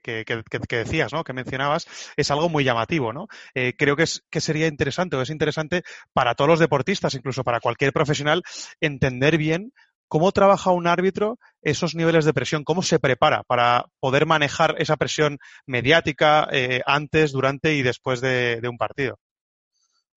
[0.69, 1.23] decías, ¿no?
[1.23, 3.27] Que mencionabas, es algo muy llamativo, ¿no?
[3.53, 7.43] Eh, creo que, es, que sería interesante o es interesante para todos los deportistas, incluso
[7.43, 8.43] para cualquier profesional,
[8.79, 9.71] entender bien
[10.07, 14.97] cómo trabaja un árbitro esos niveles de presión, cómo se prepara para poder manejar esa
[14.97, 19.19] presión mediática eh, antes, durante y después de un partido.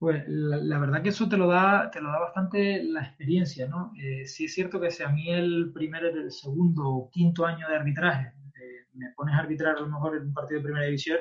[0.05, 3.91] Pues la, verdad que eso te lo da, te lo da bastante la experiencia, ¿no?
[3.99, 7.67] Eh, sí es cierto que si a mí el primer, el segundo o quinto año
[7.67, 10.85] de arbitraje eh, me pones a arbitrar a lo mejor en un partido de primera
[10.85, 11.21] división,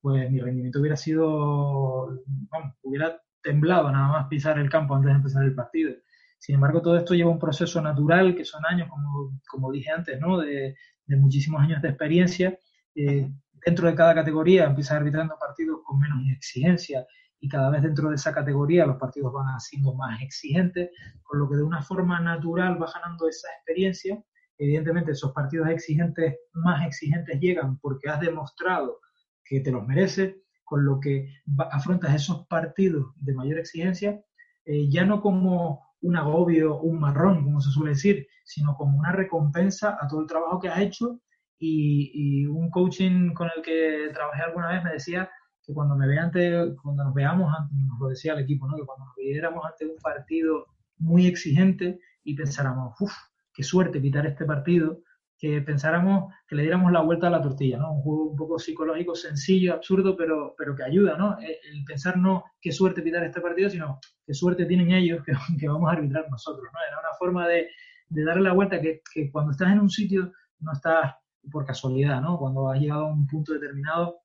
[0.00, 5.16] pues mi rendimiento hubiera sido, vamos, hubiera temblado nada más pisar el campo antes de
[5.16, 5.92] empezar el partido.
[6.38, 10.18] Sin embargo, todo esto lleva un proceso natural, que son años, como, como dije antes,
[10.18, 10.38] ¿no?
[10.38, 10.74] De,
[11.04, 12.58] de muchísimos años de experiencia.
[12.94, 13.30] Eh,
[13.66, 17.06] dentro de cada categoría empiezas arbitrando partidos con menos exigencia
[17.40, 20.90] y cada vez dentro de esa categoría los partidos van siendo más exigentes,
[21.22, 24.22] con lo que de una forma natural va ganando esa experiencia.
[24.58, 29.00] Evidentemente esos partidos exigentes, más exigentes llegan porque has demostrado
[29.44, 31.28] que te los mereces, con lo que
[31.70, 34.20] afrontas esos partidos de mayor exigencia,
[34.64, 39.12] eh, ya no como un agobio, un marrón, como se suele decir, sino como una
[39.12, 41.20] recompensa a todo el trabajo que has hecho
[41.58, 45.30] y, y un coaching con el que trabajé alguna vez me decía
[45.66, 48.76] que cuando me ante, cuando nos veamos, nos lo decía el equipo, ¿no?
[48.76, 50.66] que cuando nos viéramos ante un partido
[50.98, 53.12] muy exigente y pensáramos, uff,
[53.52, 55.00] qué suerte quitar este partido,
[55.38, 57.92] que pensáramos que le diéramos la vuelta a la tortilla, ¿no?
[57.92, 61.38] Un juego un poco psicológico, sencillo, absurdo, pero, pero que ayuda, ¿no?
[61.40, 65.32] Eh, el pensar no qué suerte quitar este partido, sino qué suerte tienen ellos que,
[65.60, 66.78] que vamos a arbitrar nosotros, ¿no?
[66.88, 67.68] Era una forma de,
[68.08, 71.14] de darle la vuelta que, que, cuando estás en un sitio no estás
[71.50, 72.38] por casualidad, ¿no?
[72.38, 74.20] Cuando has llegado a un punto determinado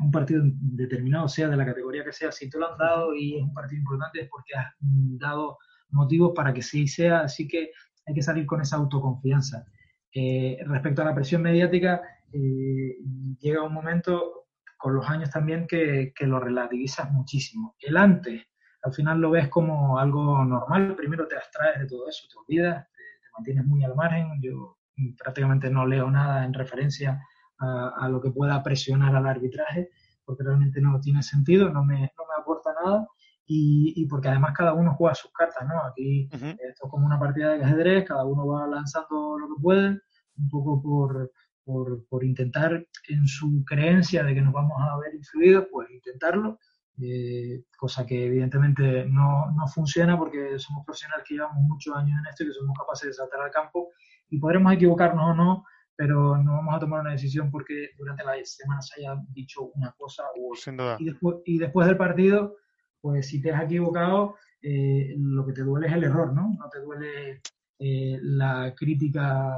[0.00, 3.36] un partido determinado, sea de la categoría que sea, si te lo han dado y
[3.36, 5.58] es un partido importante es porque has dado
[5.90, 7.70] motivos para que sí sea, así que
[8.06, 9.66] hay que salir con esa autoconfianza.
[10.14, 12.00] Eh, respecto a la presión mediática,
[12.32, 12.96] eh,
[13.38, 17.74] llega un momento con los años también que, que, lo relativizas muchísimo.
[17.80, 18.42] El antes,
[18.82, 22.86] al final lo ves como algo normal, primero te abstraes de todo eso, te olvidas,
[22.92, 24.78] te, te mantienes muy al margen, yo
[25.16, 27.20] prácticamente no leo nada en referencia
[27.58, 29.90] a, lo que pueda presionar al arbitraje,
[30.24, 33.08] porque realmente no tiene sentido, no me, no me aporta nada.
[33.46, 35.82] Y, y, porque además cada uno juega sus cartas, ¿no?
[35.82, 40.00] Aquí esto es como una partida de ajedrez, cada uno va lanzando lo que puede,
[40.36, 41.32] un poco por,
[41.64, 46.58] por, por, intentar en su creencia de que nos vamos a ver influidos, pues intentarlo,
[47.00, 52.26] eh, cosa que evidentemente no, no, funciona porque somos profesionales que llevamos muchos años en
[52.26, 53.90] esto y que somos capaces de saltar al campo
[54.28, 55.64] y podremos equivocarnos o no,
[55.98, 59.90] pero no vamos a tomar una decisión porque durante la semana se haya dicho una
[59.98, 60.96] cosa u otra.
[61.00, 62.54] Y después, y después del partido,
[63.00, 66.54] pues si te has equivocado, eh, lo que te duele es el error, ¿no?
[66.56, 67.40] No te duele
[67.80, 69.52] eh, la crítica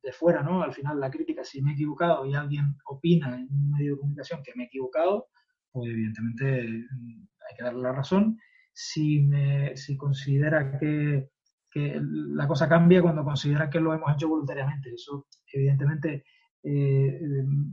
[0.00, 0.62] de fuera, ¿no?
[0.62, 3.98] Al final la crítica, si me he equivocado y alguien opina en un medio de
[3.98, 5.26] comunicación que me he equivocado,
[5.72, 8.38] pues evidentemente mm, hay que darle la razón.
[8.72, 11.30] Si, me, si considera que
[11.70, 14.92] que la cosa cambia cuando consideras que lo hemos hecho voluntariamente.
[14.94, 16.24] Eso, evidentemente,
[16.62, 17.20] eh,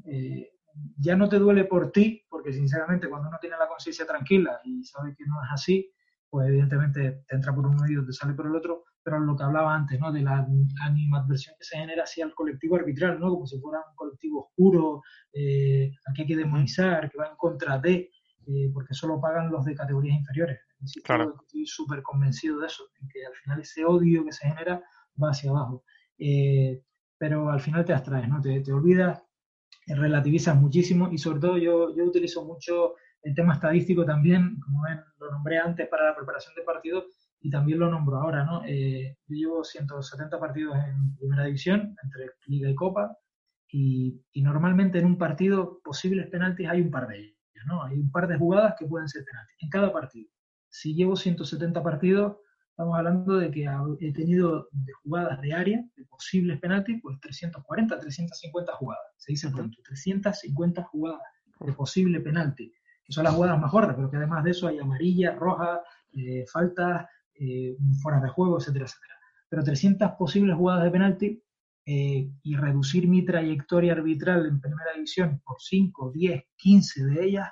[0.06, 0.52] eh,
[0.98, 4.84] ya no te duele por ti, porque sinceramente cuando uno tiene la conciencia tranquila y
[4.84, 5.92] sabe que no es así,
[6.30, 9.44] pues evidentemente te entra por un oído, te sale por el otro, pero lo que
[9.44, 10.12] hablaba antes, ¿no?
[10.12, 10.46] De la
[10.82, 13.30] animadversión que se genera hacia el colectivo arbitral, ¿no?
[13.30, 17.38] Como si fuera un colectivo oscuro, eh, al que hay que demonizar, que va en
[17.38, 18.10] contra de,
[18.48, 20.60] eh, porque solo pagan los de categorías inferiores.
[21.44, 24.84] Estoy súper convencido de eso, que al final ese odio que se genera
[25.22, 25.84] va hacia abajo.
[26.18, 26.82] Eh,
[27.18, 28.42] pero al final te abstraes, ¿no?
[28.42, 29.24] Te, te olvidas,
[29.88, 35.00] relativizas muchísimo y sobre todo yo, yo utilizo mucho el tema estadístico también, como ven,
[35.20, 37.06] lo nombré antes para la preparación de partidos
[37.40, 38.64] y también lo nombro ahora, ¿no?
[38.66, 43.18] Eh, yo llevo 170 partidos en primera división, entre liga y copa,
[43.68, 47.36] y, y normalmente en un partido posibles penaltis hay un par de ellos.
[47.66, 47.84] ¿no?
[47.84, 50.30] Hay un par de jugadas que pueden ser penaltis en cada partido.
[50.70, 52.38] Si llevo 170 partidos,
[52.76, 53.70] estamos hablando de que
[54.02, 59.04] he tenido de jugadas de área, de posibles penaltis, pues 340, 350 jugadas.
[59.16, 61.22] Se dice pronto, 350 jugadas
[61.62, 62.70] de posible penalti,
[63.02, 65.80] que son las jugadas más gordas, pero que además de eso hay amarilla, roja,
[66.18, 69.14] eh, faltas, eh, fuera de juego, etcétera, etcétera.
[69.48, 71.44] Pero 300 posibles jugadas de penalti
[71.86, 77.50] eh, y reducir mi trayectoria arbitral en primera división por 5, 10, 15 de ellas,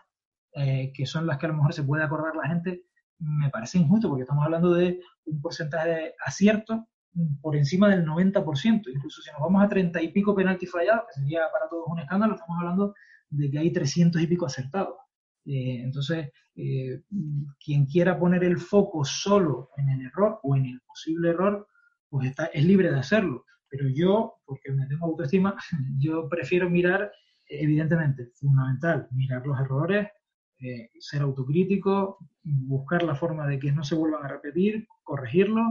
[0.53, 2.83] eh, que son las que a lo mejor se puede acordar la gente,
[3.19, 6.87] me parece injusto porque estamos hablando de un porcentaje de acierto
[7.41, 8.83] por encima del 90%.
[8.93, 11.99] Incluso si nos vamos a 30 y pico penaltis fallados, que sería para todos un
[11.99, 12.93] escándalo, estamos hablando
[13.29, 14.95] de que hay 300 y pico acertados.
[15.45, 17.01] Eh, entonces, eh,
[17.63, 21.67] quien quiera poner el foco solo en el error o en el posible error,
[22.09, 23.45] pues está, es libre de hacerlo.
[23.69, 25.55] Pero yo, porque me tengo autoestima,
[25.99, 27.11] yo prefiero mirar,
[27.47, 30.07] evidentemente, fundamental, mirar los errores,
[30.63, 35.61] eh, ser autocrítico, buscar la forma de que no se vuelvan a repetir, corregirlo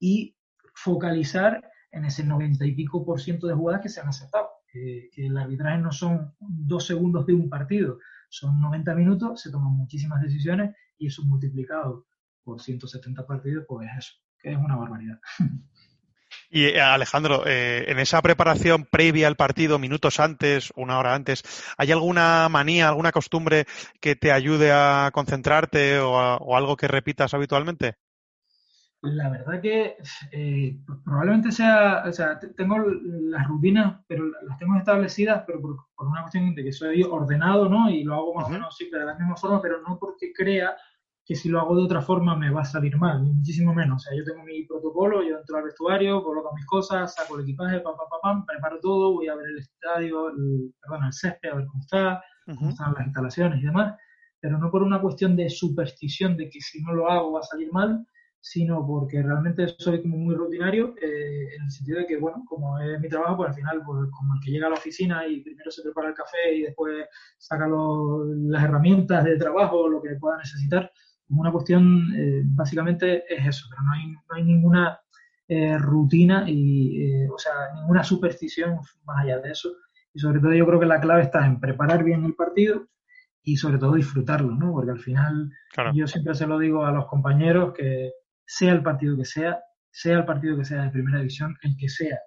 [0.00, 0.36] y
[0.74, 4.48] focalizar en ese 90 y pico por ciento de jugadas que se han aceptado.
[4.70, 9.72] que el arbitraje no son dos segundos de un partido, son 90 minutos, se toman
[9.72, 12.06] muchísimas decisiones y eso multiplicado
[12.44, 15.18] por 170 partidos, pues es eso, que es una barbaridad.
[16.50, 21.42] Y eh, Alejandro, eh, en esa preparación previa al partido, minutos antes, una hora antes,
[21.76, 23.66] ¿hay alguna manía, alguna costumbre
[24.00, 27.96] que te ayude a concentrarte o algo que repitas habitualmente?
[29.00, 29.96] La verdad que
[30.32, 36.22] eh, probablemente sea, o sea, tengo las rutinas, pero las tengo establecidas, pero por, una
[36.22, 37.88] cuestión de que soy ordenado, ¿no?
[37.88, 40.76] Y lo hago más o menos siempre de la misma forma, pero no porque crea
[41.28, 44.02] que si lo hago de otra forma me va a salir mal, ni muchísimo menos.
[44.02, 47.42] O sea, yo tengo mi protocolo, yo entro al vestuario, coloco mis cosas, saco el
[47.42, 51.50] equipaje, pam, pam, pam, preparo todo, voy a ver el estadio, el, perdón, el césped,
[51.50, 53.94] a ver cómo está, cómo están las instalaciones y demás,
[54.40, 57.42] pero no por una cuestión de superstición de que si no lo hago va a
[57.42, 58.06] salir mal,
[58.40, 62.78] sino porque realmente soy como muy rutinario, eh, en el sentido de que, bueno, como
[62.78, 65.42] es mi trabajo, pues al final, pues como el que llega a la oficina y
[65.42, 70.38] primero se prepara el café y después saca las herramientas de trabajo, lo que pueda
[70.38, 70.90] necesitar,
[71.30, 75.00] una cuestión, eh, básicamente es eso, pero no hay, no hay ninguna
[75.46, 79.70] eh, rutina y, o sea, ninguna superstición más allá de eso.
[80.14, 82.88] Y sobre todo yo creo que la clave está en preparar bien el partido
[83.42, 84.72] y sobre todo disfrutarlo, ¿no?
[84.72, 85.50] Porque al final
[85.94, 88.12] yo siempre se lo digo a los compañeros que
[88.46, 89.60] sea el partido que sea,
[89.90, 92.18] sea el partido que sea de primera división, el que sea.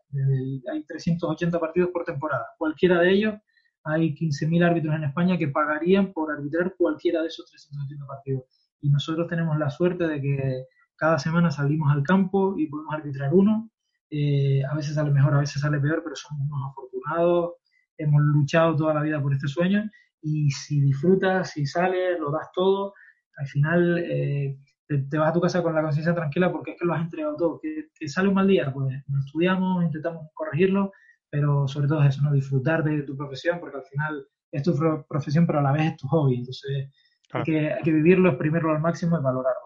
[0.71, 2.45] hay 380 partidos por temporada.
[2.57, 3.35] Cualquiera de ellos,
[3.83, 8.43] hay 15.000 árbitros en España que pagarían por arbitrar cualquiera de esos 380 partidos.
[8.81, 10.65] Y nosotros tenemos la suerte de que
[10.95, 13.69] cada semana salimos al campo y podemos arbitrar uno.
[14.09, 17.53] Eh, a veces sale mejor, a veces sale peor, pero somos unos afortunados.
[17.97, 19.89] Hemos luchado toda la vida por este sueño
[20.21, 22.93] y si disfrutas, si sales, lo das todo,
[23.37, 26.85] al final eh, te, vas a tu casa con la conciencia tranquila porque es que
[26.85, 27.59] lo has entregado todo.
[27.59, 30.91] Que, sale un mal día, pues lo estudiamos, intentamos corregirlo,
[31.29, 32.33] pero sobre todo es eso, ¿no?
[32.33, 34.75] disfrutar de tu profesión porque al final es tu
[35.07, 36.35] profesión, pero a la vez es tu hobby.
[36.35, 36.89] Entonces
[37.31, 39.61] hay, que, hay que vivirlo, exprimirlo al máximo y valorarlo.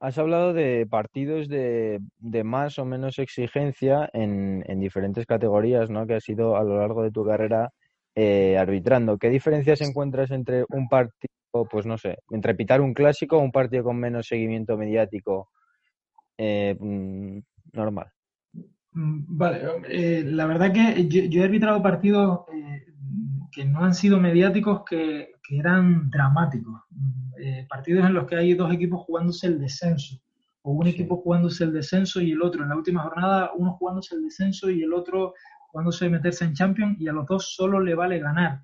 [0.00, 6.06] Has hablado de partidos de, de, más o menos exigencia en, en, diferentes categorías, ¿no?
[6.06, 7.70] Que has sido a lo largo de tu carrera
[8.14, 9.18] eh, arbitrando.
[9.18, 11.28] ¿Qué diferencias encuentras entre un partido
[11.70, 15.50] pues no sé, entre pitar un clásico o un partido con menos seguimiento mediático
[16.36, 17.38] eh, mm,
[17.72, 18.10] normal.
[18.92, 22.86] Mm, vale, eh, la verdad que yo, he arbitrado partidos eh,
[23.50, 26.82] que no han sido mediáticos, que, eran dramáticos.
[27.68, 30.16] partidos en los que hay dos equipos jugándose el descenso,
[30.62, 32.62] o un equipo jugándose el descenso y el otro.
[32.62, 35.34] En la última jornada, uno jugándose el descenso y el otro
[35.70, 38.60] jugándose meterse en Champions, y a los dos solo le vale ganar.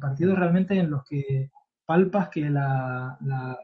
[0.00, 1.50] partidos realmente en los que
[1.88, 3.56] palpas que la, la,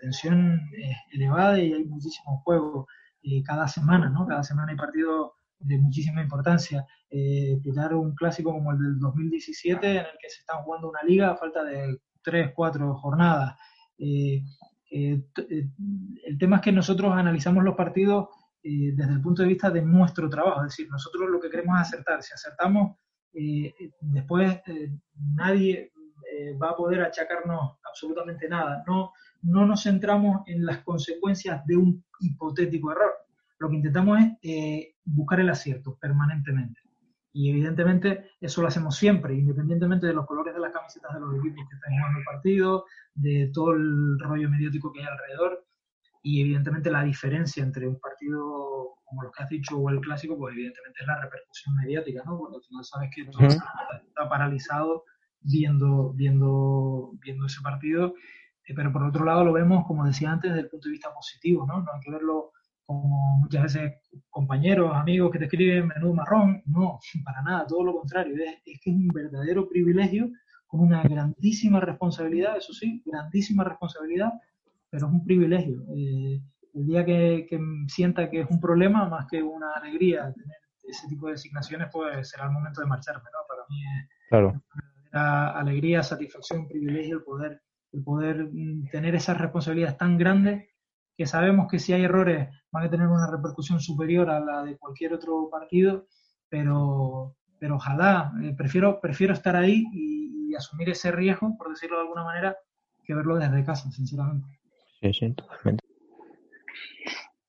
[0.00, 2.86] tensión es elevada y hay muchísimos juegos
[3.22, 4.26] eh, cada semana, ¿no?
[4.26, 5.32] Cada semana hay partidos
[5.62, 6.86] de muchísima importancia.
[7.10, 7.60] Eh,
[7.92, 11.36] un clásico como el del 2017 en el que se está jugando una liga a
[11.36, 13.56] falta de tres, cuatro jornadas.
[13.98, 14.42] Eh,
[14.90, 15.22] eh,
[16.24, 18.28] el tema es que nosotros analizamos los partidos
[18.62, 21.88] desde el punto de vista de nuestro trabajo, es decir, nosotros lo que queremos es
[21.88, 22.22] acertar.
[22.22, 22.96] Si acertamos,
[23.32, 24.60] después
[25.34, 25.92] nadie,
[26.32, 28.82] eh, va a poder achacarnos absolutamente nada.
[28.86, 33.12] No, no nos centramos en las consecuencias de un hipotético error.
[33.58, 36.80] Lo que intentamos es eh, buscar el acierto permanentemente.
[37.34, 41.34] Y evidentemente eso lo hacemos siempre, independientemente de los colores de las camisetas de los
[41.36, 42.84] equipos que están jugando el partido,
[43.14, 45.66] de todo el rollo mediático que hay alrededor.
[46.22, 50.38] Y evidentemente la diferencia entre un partido como los que has dicho o el clásico,
[50.38, 52.38] pues evidentemente es la repercusión mediática, ¿no?
[52.38, 55.04] Porque final sabes que todo está paralizado
[55.40, 58.14] viendo, viendo, viendo ese partido.
[58.64, 61.12] Eh, pero por otro lado lo vemos, como decía antes, desde el punto de vista
[61.12, 61.82] positivo, ¿no?
[61.82, 62.52] No hay que verlo
[62.84, 63.92] como muchas veces
[64.30, 66.62] compañeros, amigos que te escriben menudo marrón.
[66.66, 68.34] No, para nada, todo lo contrario.
[68.36, 70.30] Es, es que es un verdadero privilegio
[70.66, 74.32] con una grandísima responsabilidad, eso sí, grandísima responsabilidad,
[74.88, 75.84] pero es un privilegio.
[75.94, 76.40] Eh,
[76.74, 81.06] el día que, que, sienta que es un problema, más que una alegría tener ese
[81.08, 83.46] tipo de designaciones, pues será el momento de marcharme, ¿no?
[83.46, 84.62] Para mí es, claro
[85.12, 87.62] alegría, satisfacción, privilegio el poder
[87.92, 90.70] el poder mm, tener esas responsabilidades tan grandes
[91.22, 94.76] que sabemos que si hay errores van a tener una repercusión superior a la de
[94.76, 96.08] cualquier otro partido,
[96.48, 101.98] pero, pero ojalá, eh, prefiero, prefiero estar ahí y, y, asumir ese riesgo, por decirlo
[101.98, 102.56] de alguna manera,
[103.04, 104.48] que verlo desde casa, sinceramente.
[105.00, 105.84] Sí, sí, totalmente.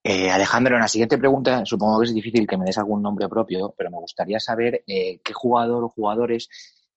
[0.04, 3.28] Eh, Alejandro, en la siguiente pregunta, supongo que es difícil que me des algún nombre
[3.28, 6.48] propio, pero me gustaría saber eh, qué jugador o jugadores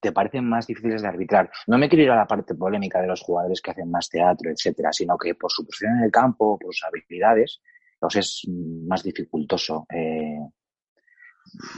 [0.07, 1.51] te parecen más difíciles de arbitrar.
[1.67, 4.51] No me quiero ir a la parte polémica de los jugadores que hacen más teatro,
[4.51, 7.61] etcétera, sino que por su posición en el campo, por sus habilidades,
[8.01, 8.43] los es
[8.87, 10.39] más dificultoso eh,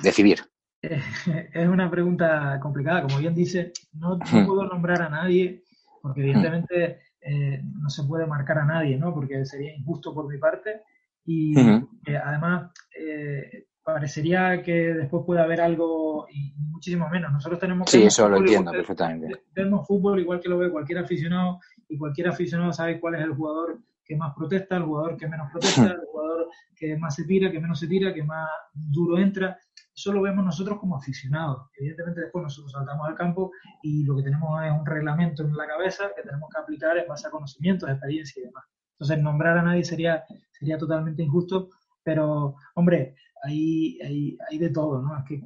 [0.02, 0.40] decidir.
[0.80, 3.02] Es una pregunta complicada.
[3.02, 5.64] Como bien dice, no, no puedo nombrar a nadie,
[6.00, 9.12] porque evidentemente eh, no se puede marcar a nadie, ¿no?
[9.12, 10.82] Porque sería injusto por mi parte.
[11.24, 17.32] Y eh, además, eh, parecería que después puede haber algo y muchísimo menos.
[17.32, 19.44] Nosotros tenemos Sí, eso lo entiendo perfectamente.
[19.54, 23.34] Vemos fútbol igual que lo ve cualquier aficionado y cualquier aficionado sabe cuál es el
[23.34, 27.50] jugador que más protesta, el jugador que menos protesta, el jugador que más se tira,
[27.50, 29.58] que menos se tira, que más duro entra.
[29.94, 31.70] Eso lo vemos nosotros como aficionados.
[31.78, 35.66] Evidentemente después nosotros saltamos al campo y lo que tenemos es un reglamento en la
[35.66, 38.64] cabeza que tenemos que aplicar en base a conocimientos, experiencia y demás.
[38.92, 41.70] Entonces nombrar a nadie sería, sería totalmente injusto,
[42.02, 45.16] pero hombre, hay, hay, hay de todo, ¿no?
[45.18, 45.42] Es que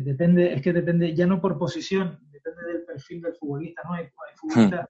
[0.00, 3.94] depende, es que depende, ya no por posición, depende del perfil del futbolista, ¿no?
[3.94, 4.88] Hay, hay futbolistas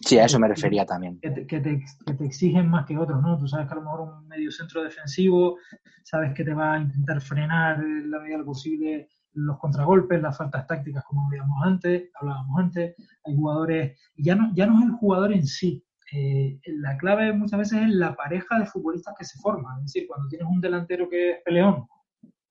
[0.00, 1.20] Sí, a eso me refería también.
[1.20, 3.38] Que te, que, te, que te, exigen más que otros, ¿no?
[3.38, 5.58] Tú sabes que a lo mejor un medio centro defensivo,
[6.02, 10.20] sabes que te va a intentar frenar en la medida de lo posible los contragolpes,
[10.20, 12.96] las faltas tácticas, como hablábamos antes, hablábamos antes.
[13.24, 15.84] Hay jugadores, ya no, ya no es el jugador en sí.
[16.16, 19.78] Eh, la clave muchas veces es la pareja de futbolistas que se forman.
[19.78, 21.88] Es decir, cuando tienes un delantero que es peleón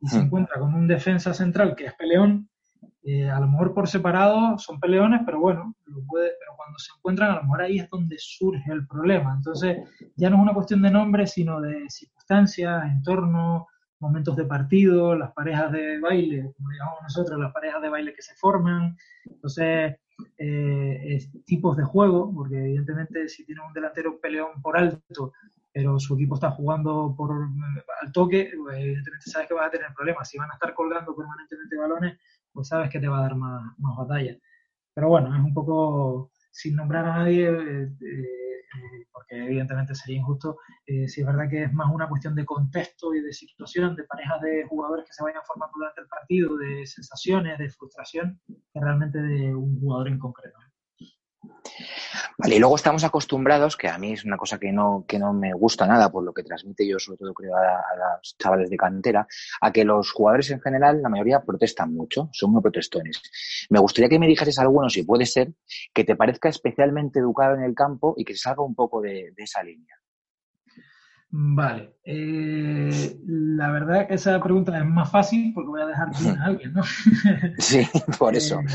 [0.02, 2.50] y se encuentra con un defensa central que es peleón,
[3.04, 6.92] eh, a lo mejor por separado son peleones, pero bueno, lo puede, pero cuando se
[6.98, 9.34] encuentran, a lo mejor ahí es donde surge el problema.
[9.34, 9.78] Entonces,
[10.18, 13.68] ya no es una cuestión de nombre, sino de circunstancias, entorno,
[14.00, 18.22] momentos de partido, las parejas de baile, como llamamos nosotros, las parejas de baile que
[18.22, 18.98] se forman.
[19.26, 19.96] Entonces,
[20.38, 25.34] eh, tipos de juego, porque evidentemente si tienes un delantero peleón por alto,
[25.72, 27.32] pero su equipo está jugando por
[28.02, 30.30] al toque, pues, evidentemente sabes que vas a tener problemas.
[30.30, 32.20] Si van a estar colgando permanentemente balones,
[32.52, 34.38] pues sabes que te va a dar más, más batalla.
[34.94, 40.58] Pero bueno, es un poco sin nombrar a nadie, eh, eh, porque evidentemente sería injusto,
[40.86, 44.04] eh, si es verdad que es más una cuestión de contexto y de situación, de
[44.04, 48.80] parejas de jugadores que se vayan formando durante el partido, de sensaciones, de frustración, que
[48.80, 50.58] realmente de un jugador en concreto.
[52.38, 55.34] Vale, y luego estamos acostumbrados, que a mí es una cosa que no, que no
[55.34, 58.70] me gusta nada, por lo que transmite yo, sobre todo creo a, a los chavales
[58.70, 59.28] de cantera,
[59.62, 63.22] a que los jugadores en general, la mayoría protestan mucho, son muy protestones.
[63.70, 65.54] Me gustaría que me dijeras alguno, si puede ser,
[65.94, 69.44] que te parezca especialmente educado en el campo y que salga un poco de, de
[69.44, 69.96] esa línea.
[71.36, 71.96] Vale.
[72.06, 76.46] Eh, la verdad que esa pregunta es más fácil porque voy a dejar bien a
[76.46, 76.84] alguien, ¿no?
[77.58, 77.88] Sí,
[78.20, 78.60] por eso.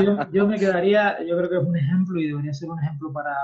[0.00, 2.82] Eh, yo, yo, me quedaría, yo creo que es un ejemplo y debería ser un
[2.82, 3.36] ejemplo para,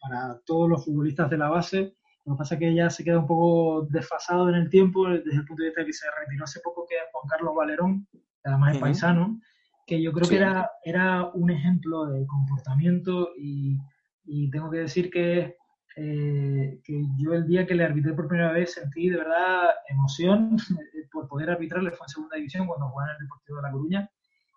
[0.00, 1.94] para todos los futbolistas de la base.
[2.24, 5.36] Lo que pasa es que ya se queda un poco desfasado en el tiempo desde
[5.36, 8.08] el punto de vista de que se retiró hace poco, que es Juan Carlos Valerón,
[8.12, 8.82] que además es uh -huh.
[8.82, 9.40] paisano,
[9.86, 10.30] que yo creo sí.
[10.30, 13.76] que era, era un ejemplo de comportamiento y,
[14.24, 15.59] y tengo que decir que
[15.96, 20.56] eh, que yo el día que le arbitré por primera vez sentí de verdad emoción
[21.12, 24.10] por poder arbitrarle, fue en segunda división cuando jugaba en el Deportivo de La Coruña,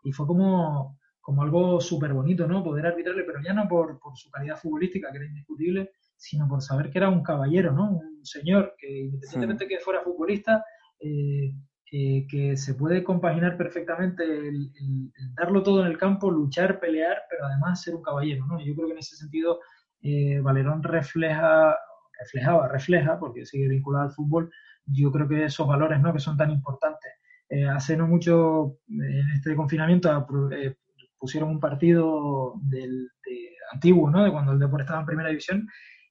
[0.03, 2.63] y fue como, como algo súper bonito, ¿no?
[2.63, 6.61] Poder arbitrarle, pero ya no por, por, su calidad futbolística, que era indiscutible, sino por
[6.61, 7.91] saber que era un caballero, ¿no?
[7.91, 9.69] Un señor que independientemente sí.
[9.69, 10.63] que fuera futbolista,
[10.99, 11.53] eh,
[11.91, 16.79] eh, que se puede compaginar perfectamente el, el, el, darlo todo en el campo, luchar,
[16.79, 18.59] pelear, pero además ser un caballero, ¿no?
[18.59, 19.59] Yo creo que en ese sentido
[20.03, 21.77] eh, Valerón refleja,
[22.19, 24.51] reflejaba, refleja, porque sigue vinculado al fútbol,
[24.85, 26.11] yo creo que esos valores ¿no?
[26.11, 27.11] que son tan importantes.
[27.49, 30.09] Eh, hace no mucho, en este confinamiento,
[30.51, 30.75] eh,
[31.17, 34.25] pusieron un partido del, de, antiguo, ¿no?
[34.25, 35.67] de cuando el Deporte estaba en primera división,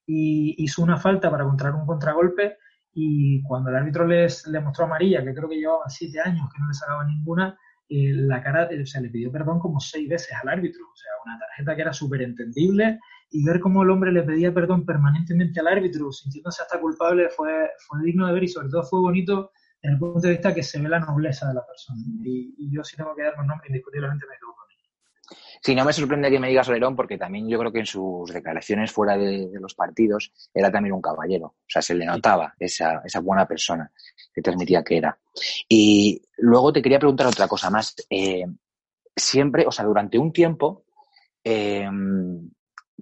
[0.07, 2.57] y hizo una falta para encontrar un contragolpe,
[2.95, 6.61] y cuando el árbitro les, le mostró amarilla, que creo que llevaba siete años que
[6.61, 10.49] no le sacaba ninguna, la cara, o sea, le pidió perdón como seis veces al
[10.49, 12.99] árbitro, o sea, una tarjeta que era súper entendible,
[13.33, 17.71] y ver cómo el hombre le pedía perdón permanentemente al árbitro, sintiéndose hasta culpable, fue,
[17.79, 19.53] fue digno de ver y sobre todo fue bonito
[19.83, 21.99] desde el punto de vista que se ve la nobleza de la persona.
[22.23, 25.43] Y, y yo sí tengo que dar un nombre, indiscutiblemente me quedo con él.
[25.63, 28.31] Sí, no me sorprende que me digas Solerón porque también yo creo que en sus
[28.31, 31.47] declaraciones fuera de, de, los partidos era también un caballero.
[31.47, 33.91] O sea, se le notaba esa, esa buena persona
[34.35, 35.19] que transmitía que era.
[35.69, 37.95] Y luego te quería preguntar otra cosa más.
[38.11, 38.45] Eh,
[39.17, 40.85] siempre, o sea, durante un tiempo,
[41.45, 41.89] eh,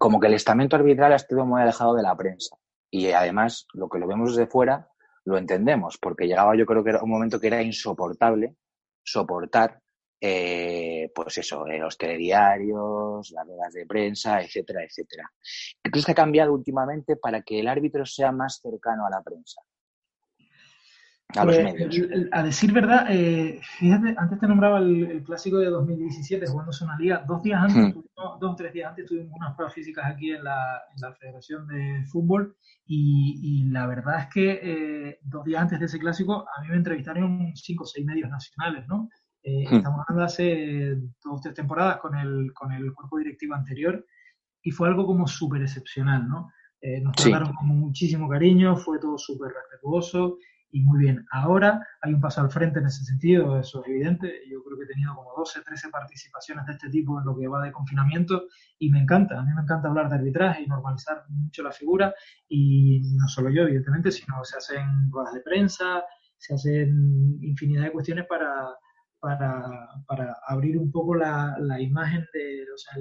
[0.00, 2.56] como que el estamento arbitral ha estado muy alejado de la prensa.
[2.90, 4.88] Y además, lo que lo vemos desde fuera,
[5.26, 8.56] lo entendemos, porque llegaba yo creo que era un momento que era insoportable
[9.04, 9.78] soportar,
[10.18, 15.30] eh, pues eso, eh, los telediarios, las ruedas de prensa, etcétera, etcétera.
[15.82, 19.20] ¿Qué crees que ha cambiado últimamente para que el árbitro sea más cercano a la
[19.20, 19.60] prensa?
[21.36, 22.28] A los pues, medios.
[22.32, 27.24] A decir verdad, eh, fíjate, antes te nombraba el, clásico de 2017 jugándose una liga.
[27.26, 28.00] Dos días antes, hmm.
[28.40, 30.82] dos o tres días antes, tuvimos unas pruebas físicas aquí en la,
[31.20, 32.56] Federación de Fútbol.
[32.86, 36.76] Y, la verdad es que eh, dos días antes de ese clásico, a mí me
[36.76, 39.08] entrevistaron cinco o seis medios nacionales, ¿no?
[39.42, 39.74] Eh, hmm.
[39.76, 44.04] Estamos hablando hace dos o tres temporadas con el, con el cuerpo directivo anterior
[44.62, 46.50] y fue algo como súper excepcional, ¿no?
[47.02, 50.38] nos trataron con muchísimo cariño, fue todo súper respetuoso
[50.72, 51.24] y muy bien.
[51.32, 54.40] Ahora hay un paso al frente en ese sentido, eso es evidente.
[54.50, 57.48] Yo creo que he tenido como 12, 13 participaciones de este tipo en lo que
[57.48, 58.44] va de confinamiento
[58.78, 62.14] y me encanta, a mí me encanta hablar de arbitraje y normalizar mucho la figura
[62.48, 66.04] y no solo yo, evidentemente, sino se hacen ruedas de prensa,
[66.36, 68.74] se hacen infinidad de cuestiones para,
[69.18, 72.94] para, para abrir un poco la, la imagen de, o sea,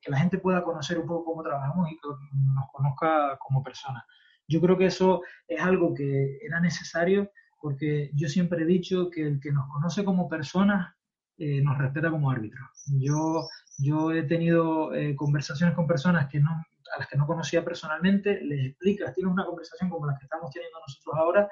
[0.00, 2.08] que la gente pueda conocer un poco cómo trabajamos y que
[2.54, 4.04] nos conozca como personas.
[4.48, 7.30] Yo creo que eso es algo que era necesario
[7.60, 10.94] porque yo siempre he dicho que el que nos conoce como personas
[11.36, 12.68] eh, nos respeta como árbitros.
[12.86, 13.46] Yo,
[13.78, 18.40] yo he tenido eh, conversaciones con personas que no, a las que no conocía personalmente,
[18.42, 21.48] les explicas, tienes una conversación como la que estamos teniendo nosotros ahora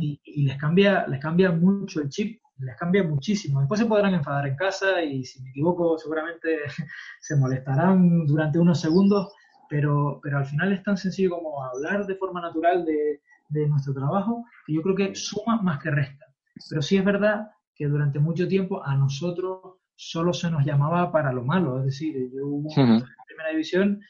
[0.00, 3.60] y, les, cambia, les cambia mucho el chip, les cambia muchísimo.
[3.60, 6.58] Después se podrán enfadar en casa y si me equivoco seguramente
[7.20, 9.32] se molestarán durante unos segundos,
[9.68, 13.94] pero, pero al final es tan sencillo como hablar de forma natural de, de nuestro
[13.94, 16.26] trabajo, que yo creo que suma más que resta.
[16.68, 21.32] Pero sí es verdad que durante mucho tiempo a nosotros solo se nos llamaba para
[21.32, 24.00] lo malo, es decir, yo hubo en primera división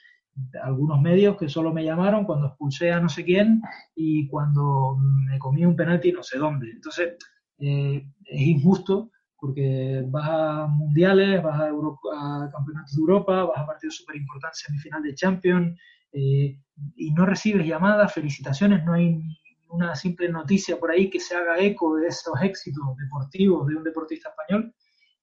[0.62, 3.62] algunos medios que solo me llamaron cuando expulsé a no sé quién
[3.94, 6.70] y cuando me comí un penalti no sé dónde.
[6.70, 7.16] Entonces,
[7.58, 13.66] eh, es injusto porque vas a mundiales, vas a, a campeonatos de Europa, vas a
[13.66, 15.78] partidos súper importantes, semifinal de Champions,
[16.12, 16.58] eh,
[16.96, 19.20] y no recibes llamadas, felicitaciones, no hay
[19.68, 23.84] una simple noticia por ahí que se haga eco de esos éxitos deportivos de un
[23.84, 24.74] deportista español,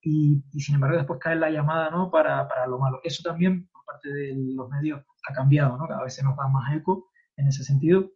[0.02, 2.10] y, sin embargo después cae la llamada ¿no?
[2.10, 3.00] para, para, lo malo.
[3.02, 5.88] Eso también por parte de los medios ha cambiado, ¿no?
[5.88, 8.12] cada vez se nos da más eco en ese sentido,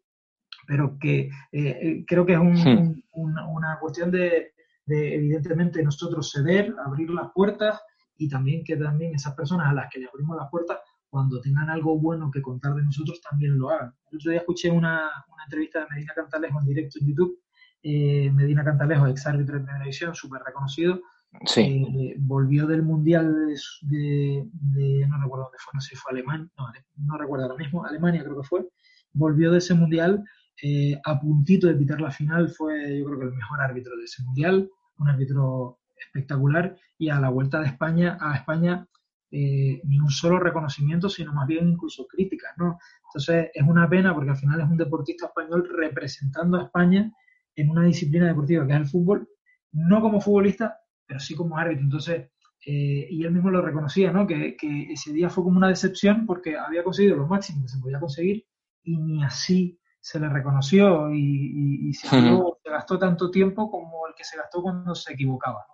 [0.67, 3.03] pero que eh, eh, creo que es hmm.
[3.15, 4.53] una cuestión de,
[4.89, 7.81] de evidentemente nosotros ceder, abrir las puertas
[8.17, 10.79] y también que también esas personas a las que le abrimos las puertas,
[11.09, 13.95] cuando tengan algo bueno que contar de nosotros, también lo hagan.
[14.11, 17.39] El otro día escuché una, una entrevista de Medina Cantalejo en directo en YouTube.
[17.83, 21.01] Eh, Medina Cantalejo, ex árbitro de división, súper reconocido,
[21.47, 21.87] sí.
[21.97, 26.51] Eh, volvió del Mundial de, de, no recuerdo dónde fue, no sé si fue Alemania,
[26.59, 26.67] no,
[26.97, 28.67] no recuerdo ahora mismo, Alemania creo que fue,
[29.13, 30.25] volvió de ese Mundial
[30.61, 34.05] eh, a puntito de pitar la final, fue yo creo que el mejor árbitro de
[34.05, 34.69] ese Mundial,
[34.99, 38.87] un árbitro espectacular y a la vuelta de España, a España,
[39.31, 42.79] eh, ni un solo reconocimiento, sino más bien incluso críticas, ¿no?
[43.05, 47.13] Entonces es una pena porque al final es un deportista español representando a España
[47.55, 49.29] en una disciplina deportiva que es el fútbol,
[49.73, 51.85] no como futbolista, pero sí como árbitro.
[51.85, 52.31] Entonces,
[52.65, 54.27] eh, y él mismo lo reconocía, ¿no?
[54.27, 57.79] Que, que, ese día fue como una decepción porque había conseguido lo máximo que se
[57.79, 58.47] podía conseguir
[58.83, 62.09] y ni así se le reconoció y, se,
[62.65, 65.67] gastó tanto tiempo como el que se gastó cuando se equivocaba.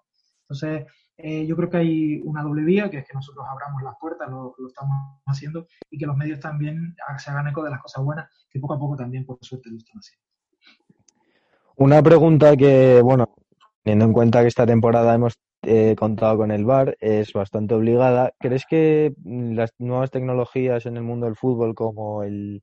[0.42, 3.94] Entonces, eh, yo creo que hay una doble vía, que es que nosotros abramos las
[4.00, 8.04] puertas, lo, estamos haciendo, y que los medios también se hagan eco de las cosas
[8.04, 10.24] buenas, que poco a poco también, por suerte, lo están haciendo.
[11.76, 13.34] Una pregunta que, bueno,
[13.82, 18.32] teniendo en cuenta que esta temporada hemos eh, contado con el VAR, es bastante obligada.
[18.38, 22.62] ¿Crees que las nuevas tecnologías en el mundo del fútbol, como el,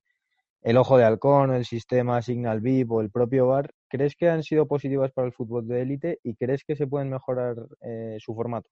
[0.61, 4.43] el ojo de halcón, el sistema Signal VIP o el propio VAR, ¿crees que han
[4.43, 8.35] sido positivas para el fútbol de élite y crees que se pueden mejorar eh, su
[8.35, 8.69] formato?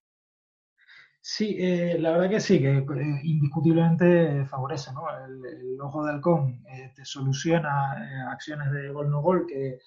[1.21, 5.03] Sí, eh, la verdad que sí, que eh, indiscutiblemente favorece, ¿no?
[5.25, 6.63] El, ojo de halcón
[6.95, 9.79] te soluciona acciones de gol no gol que,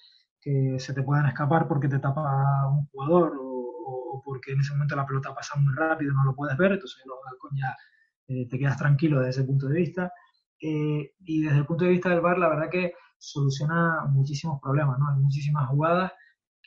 [0.77, 5.05] se te puedan escapar porque te tapa un jugador o, porque en ese momento la
[5.05, 8.49] pelota pasa muy rápido y no lo puedes ver, entonces el ojo de halcón ya
[8.49, 10.11] te quedas tranquilo desde ese punto de vista.
[10.65, 14.97] Eh, y desde el punto de vista del VAR, la verdad que soluciona muchísimos problemas,
[14.97, 15.09] ¿no?
[15.09, 16.13] Hay muchísimas jugadas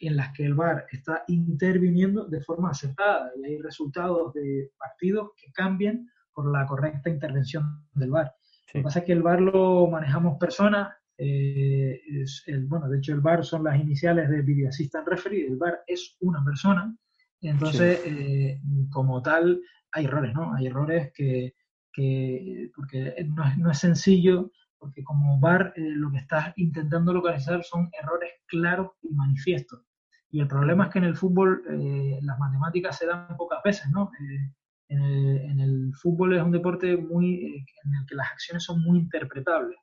[0.00, 5.30] en las que el VAR está interviniendo de forma acertada y hay resultados de partidos
[5.34, 8.34] que cambian por la correcta intervención del VAR.
[8.74, 11.98] Lo que pasa es que el VAR lo manejamos personas, eh,
[12.46, 15.80] el, bueno, de hecho el VAR son las iniciales de Video Assistant Referee, el VAR
[15.86, 16.94] es una persona,
[17.40, 19.58] entonces eh, como tal
[19.92, 20.52] hay errores, ¿no?
[20.54, 21.54] Hay errores que,
[21.96, 27.12] que porque no es, no es sencillo, porque como VAR eh, lo que estás intentando
[27.12, 29.82] localizar son errores claros y manifiestos.
[30.30, 33.90] Y el problema es que en el fútbol eh, las matemáticas se dan pocas veces,
[33.90, 34.10] ¿no?
[34.20, 34.52] Eh,
[34.88, 38.82] en, el, en, el, fútbol es un deporte muy en el que las acciones son
[38.82, 39.78] muy interpretables.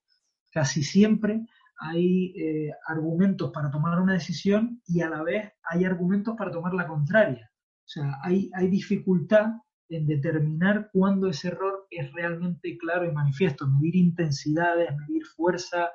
[0.52, 1.46] Casi siempre
[1.80, 2.34] hay
[2.88, 7.52] argumentos para tomar una decisión y a la vez hay argumentos para tomar la contraria.
[7.80, 9.48] O sea, hay, hay dificultad
[9.90, 15.90] en determinar cuándo ese error es realmente claro y manifiesto, medir intensidades, medir fuerza,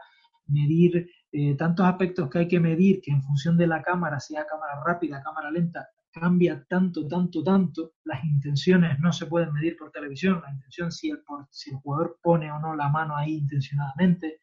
[0.46, 4.46] medir eh, tantos aspectos que hay que medir que en función de la cámara, sea
[4.46, 7.92] cámara rápida, cámara lenta, cambia tanto, tanto, tanto.
[8.04, 12.18] Las intenciones no se pueden medir por televisión, la intención si el, si el jugador
[12.22, 14.40] pone o no la mano ahí intencionadamente.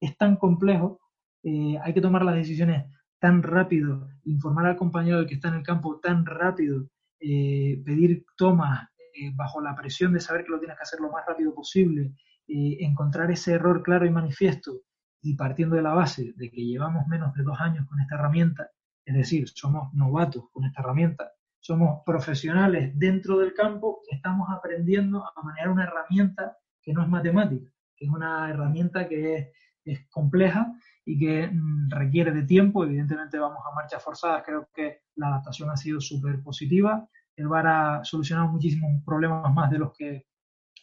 [0.00, 1.00] Es tan complejo,
[1.42, 2.84] eh, hay que tomar las decisiones
[3.18, 6.88] tan rápido, informar al compañero que está en el campo tan rápido,
[7.20, 8.88] eh, pedir tomas
[9.20, 12.12] eh, bajo la presión de saber que lo tienes que hacer lo más rápido posible,
[12.46, 14.82] eh, encontrar ese error claro y manifiesto
[15.20, 18.70] y partiendo de la base de que llevamos menos de dos años con esta herramienta,
[19.04, 25.24] es decir, somos novatos con esta herramienta, somos profesionales dentro del campo que estamos aprendiendo
[25.24, 29.52] a manejar una herramienta que no es matemática, que es una herramienta que
[29.84, 30.72] es, compleja
[31.04, 32.84] y que mm, requiere de tiempo.
[32.84, 37.08] Evidentemente vamos a marchas forzadas, creo que la adaptación ha sido súper positiva
[37.38, 40.26] el VAR ha solucionado muchísimos problemas más de los que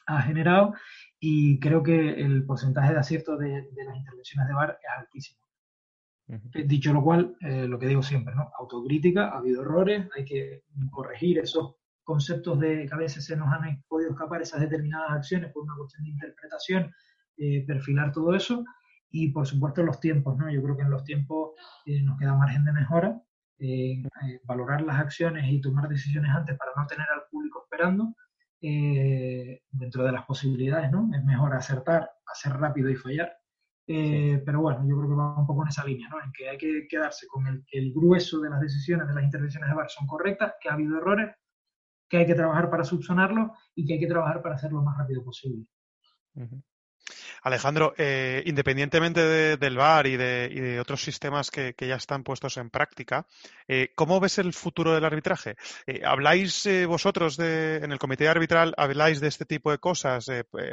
[0.08, 0.74] ha generado
[1.20, 5.42] y creo que el porcentaje de acierto de, las intervenciones de VAR es altísimo.
[6.66, 8.50] Dicho lo cual, eh, lo que digo siempre, ¿no?
[8.58, 13.52] Autocrítica, ha habido errores, hay que corregir esos conceptos de que a veces se nos
[13.52, 16.92] han podido escapar esas determinadas acciones por una cuestión de interpretación,
[17.38, 18.64] eh, perfilar todo eso
[19.12, 20.50] y por supuesto los tiempos, ¿no?
[20.50, 21.52] Yo creo que en los tiempos
[21.86, 23.22] eh, nos queda margen de mejora
[23.60, 24.04] eh,
[24.44, 28.16] valorar las acciones y tomar decisiones antes para no tener al público esperando,
[28.62, 31.10] eh, dentro de las posibilidades, ¿no?
[31.14, 33.32] Es mejor acertar, hacer rápido y fallar.
[33.88, 36.22] Eh, pero bueno, yo creo que va un poco en esa línea, ¿no?
[36.24, 39.70] En que hay que quedarse con el el grueso de las decisiones, de las intervenciones
[39.70, 41.36] de VAR son correctas, que ha habido errores,
[42.10, 44.98] que hay que trabajar para subsanarlos y que hay que trabajar para hacerlo lo más
[44.98, 45.66] rápido posible.
[47.46, 49.22] Alejandro, eh, independientemente
[49.56, 53.28] del VAR y de, otros sistemas que, ya están puestos en práctica,
[53.68, 55.56] eh, ¿cómo ves el futuro del arbitraje?
[55.86, 60.26] Eh, ¿Habláis vosotros en el comité arbitral, habláis de este tipo de cosas?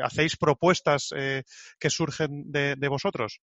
[0.02, 1.10] ¿Hacéis propuestas
[1.78, 3.42] que surgen de, vosotros?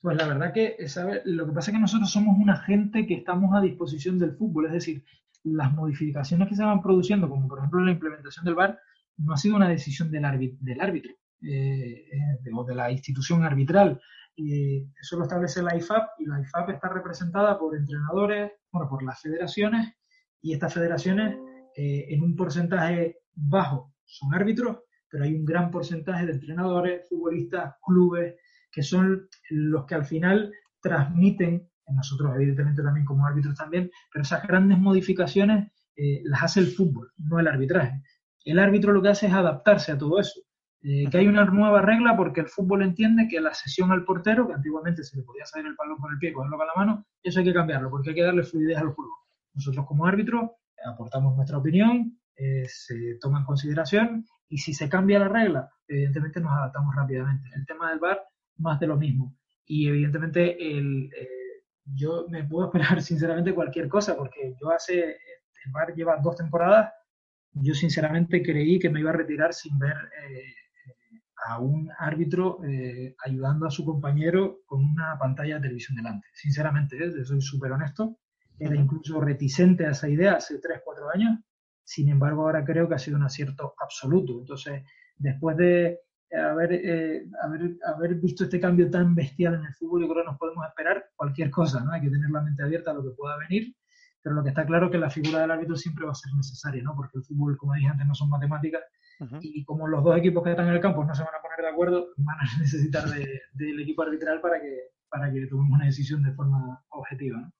[0.00, 0.76] Pues la verdad que,
[1.24, 4.66] Lo que pasa es que nosotros somos una gente que estamos a disposición del fútbol,
[4.66, 5.04] es decir,
[5.42, 8.78] las modificaciones que se van produciendo, como por ejemplo la implementación del VAR,
[9.16, 12.04] no ha sido una decisión del, árbitro eh, de,
[12.42, 14.00] de, la institución arbitral.
[14.36, 19.02] Y eso lo establece la IFAP y la IFAP está representada por entrenadores, bueno, por
[19.02, 19.94] las federaciones
[20.40, 21.36] y estas federaciones
[21.76, 24.78] eh, en un porcentaje bajo son árbitros,
[25.08, 28.36] pero hay un gran porcentaje de entrenadores, futbolistas, clubes,
[28.70, 34.46] que son los que al final transmiten, nosotros evidentemente también como árbitros también, pero esas
[34.46, 38.02] grandes modificaciones eh, las hace el fútbol, no el arbitraje.
[38.44, 40.40] El árbitro lo que hace es adaptarse a todo eso.
[40.80, 44.46] Eh, que hay una nueva regla porque el fútbol entiende que la sesión al portero,
[44.46, 47.06] que antiguamente se le podía salir el balón con el pie, cogerlo con la mano,
[47.20, 49.12] eso hay que cambiarlo porque hay que darle fluidez al juego.
[49.54, 50.52] Nosotros como árbitros
[50.86, 56.40] aportamos nuestra opinión, eh, se toma en consideración y si se cambia la regla, evidentemente
[56.40, 57.50] nos adaptamos rápidamente.
[57.56, 58.22] El tema del VAR,
[58.58, 59.36] más de lo mismo.
[59.66, 65.72] Y evidentemente el, eh, yo me puedo esperar sinceramente cualquier cosa porque yo hace, el
[65.72, 66.92] VAR lleva dos temporadas,
[67.52, 69.96] yo sinceramente creí que me iba a retirar sin ver
[71.46, 76.28] a un árbitro eh, ayudando a su compañero con una pantalla de televisión delante.
[76.34, 77.24] Sinceramente, ¿eh?
[77.24, 78.18] soy súper honesto,
[78.58, 81.38] era incluso reticente a esa idea hace 3, 4 años,
[81.84, 84.40] sin embargo ahora creo que ha sido un acierto absoluto.
[84.40, 84.82] Entonces,
[85.16, 86.00] después de
[86.36, 90.30] haber, eh, haber, haber, visto este cambio tan bestial en el fútbol, yo creo que
[90.30, 91.92] nos podemos esperar cualquier cosa, ¿no?
[91.92, 93.74] Hay que tener la mente abierta a lo que pueda venir,
[94.20, 96.32] pero lo que está claro es que la figura del árbitro siempre va a ser
[96.34, 96.94] necesaria, ¿no?
[96.94, 98.82] Porque el fútbol, como dije antes, no son matemáticas,
[99.40, 101.60] y como los dos equipos que están en el campo no se van a poner
[101.60, 103.04] de acuerdo, van a necesitar
[103.52, 107.50] del equipo arbitral para que, para que tomemos una decisión de forma objetiva.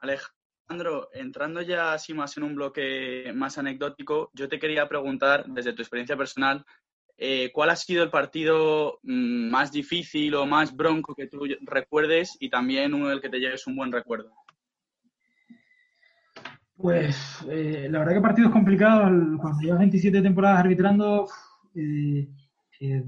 [0.00, 5.74] Alejandro, entrando ya así más en un bloque más anecdótico, yo te quería preguntar, desde
[5.74, 6.64] tu experiencia personal,
[7.18, 12.34] eh, ¿cuál ha sido el partido mm, más difícil o más bronco que tú recuerdes
[12.40, 14.32] y también uno del que te lleves un buen recuerdo?
[16.80, 19.02] Pues eh, la verdad que partido es complicado.
[19.38, 21.28] Cuando llevas 27 temporadas arbitrando,
[21.74, 22.26] eh,
[22.80, 23.04] eh,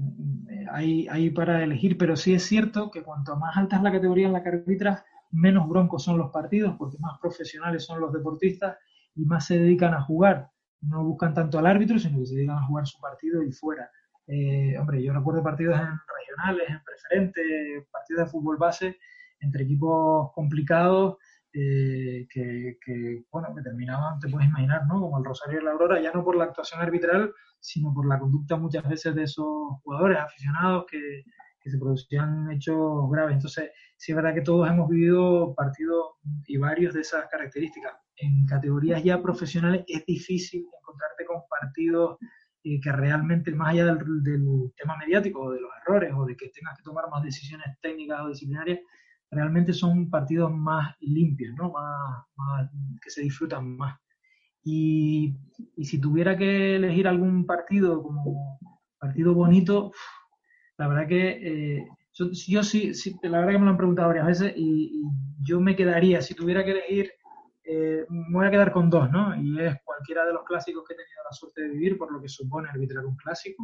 [0.71, 4.27] hay, hay, para elegir, pero sí es cierto que cuanto más alta es la categoría
[4.27, 8.77] en la que arbitras, menos broncos son los partidos, porque más profesionales son los deportistas
[9.15, 10.49] y más se dedican a jugar.
[10.81, 13.89] no buscan tanto al árbitro, sino que se dedican a jugar su partido y fuera.
[14.27, 15.87] Eh, hombre, yo recuerdo partidos en
[16.19, 18.97] regionales, en preferentes, partidos de fútbol base
[19.39, 21.17] entre equipos complicados
[21.53, 24.99] eh, que, bueno, que terminaban, te puedes imaginar, ¿no?
[24.99, 28.19] Como el Rosario y la Aurora, ya no por la actuación arbitral, sino por la
[28.19, 29.45] conducta muchas veces de esos
[29.83, 31.23] jugadores aficionados que,
[31.63, 33.35] que se producían hechos graves.
[33.35, 37.93] Entonces, sí es verdad que todos hemos vivido partidos y varios de esas características.
[38.17, 42.17] En categorías ya profesionales es difícil encontrarte con partidos
[42.65, 46.49] eh, que realmente, más allá del, tema mediático, o de los errores, o de que
[46.49, 48.79] tengas que tomar más decisiones técnicas o disciplinarias,
[49.33, 51.71] realmente son partidos más limpios, ¿no?
[51.71, 52.69] Más,
[53.01, 53.99] que se disfrutan más.
[54.63, 55.35] Y,
[55.81, 58.59] si tuviera que elegir algún partido como
[58.97, 59.91] partido bonito,
[60.77, 62.91] la verdad que eh, yo, sí,
[63.23, 65.03] la verdad que me lo han preguntado varias veces y,
[65.41, 67.11] yo me quedaría, si tuviera que elegir,
[67.65, 69.35] eh, me voy a quedar con dos, ¿no?
[69.35, 72.21] Y es cualquiera de los clásicos que he tenido la suerte de vivir, por lo
[72.21, 73.63] que supone arbitrar un clásico,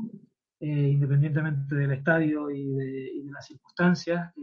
[0.60, 4.34] eh, independientemente del estadio y de, las circunstancias,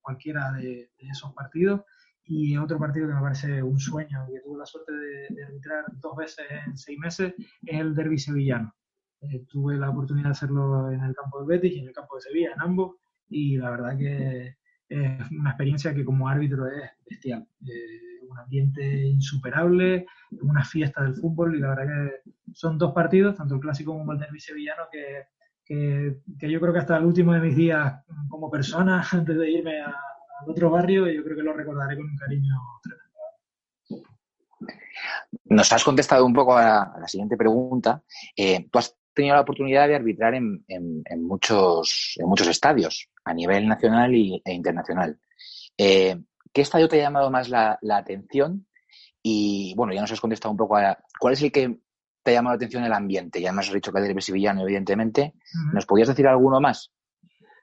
[0.00, 1.82] cualquiera de, esos partidos.
[2.28, 5.84] Y otro partido que me parece un sueño, que tuve la suerte de, de arbitrar
[6.00, 8.74] dos veces en seis meses, es el derby sevillano.
[9.22, 12.16] Eh, tuve la oportunidad de hacerlo en el campo de Betis y en el campo
[12.16, 12.96] de Sevilla, en ambos,
[13.28, 14.56] y la verdad que
[14.88, 17.46] es una experiencia que como árbitro es bestial.
[17.66, 20.06] Eh, un ambiente insuperable,
[20.42, 24.12] una fiesta del fútbol y la verdad que son dos partidos, tanto el clásico como
[24.12, 25.28] el derby sevillano, que,
[25.66, 29.80] que, yo creo que hasta el último de mis días como persona, antes de irme
[29.80, 33.06] a, al otro barrio, yo creo que lo recordaré con un cariño tremendo.
[35.44, 38.02] Nos has contestado un poco a la, siguiente pregunta.
[38.36, 40.64] Eh, tú has tenido la oportunidad de arbitrar en,
[41.18, 45.18] muchos, en muchos estadios, a nivel nacional y, e internacional.
[45.76, 46.16] Eh,
[46.52, 48.66] ¿Qué estadio te ha llamado más la, atención?
[49.22, 51.78] Y bueno, ya nos has contestado un poco a cuál es el que
[52.26, 53.40] te ha llamado la atención el ambiente.
[53.40, 55.34] Ya nos has dicho que el Sevillano, evidentemente.
[55.72, 56.92] ¿Nos podías decir alguno más?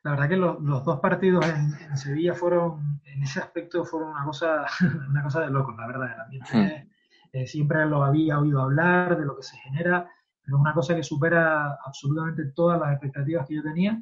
[0.04, 4.66] La verdad que los, dos partidos en, Sevilla fueron, en ese aspecto, fueron una cosa,
[5.10, 6.14] una cosa de locos, la verdad.
[6.14, 7.38] El ambiente hmm.
[7.38, 10.10] eh, siempre lo había oído hablar, de lo que se genera
[10.44, 14.02] pero es una cosa que supera absolutamente todas las expectativas que yo tenía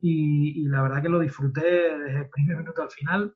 [0.00, 3.32] y, la verdad que lo disfruté desde el primer minuto al final.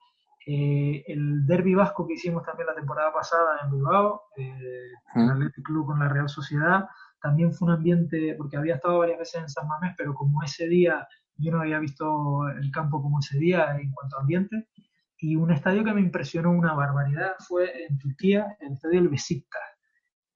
[0.48, 5.64] Eh, el derby vasco que hicimos también la temporada pasada en Bilbao, eh, el Athletic
[5.64, 6.86] Club con la Real Sociedad,
[7.20, 10.68] también fue un ambiente, porque había estado varias veces en San Mamés, pero como ese
[10.68, 11.04] día
[11.36, 14.68] yo no había visto el campo como ese día en cuanto a ambiente,
[15.18, 19.62] y un estadio que me impresionó una barbaridad fue en Turquía, el estadio del Besiktas.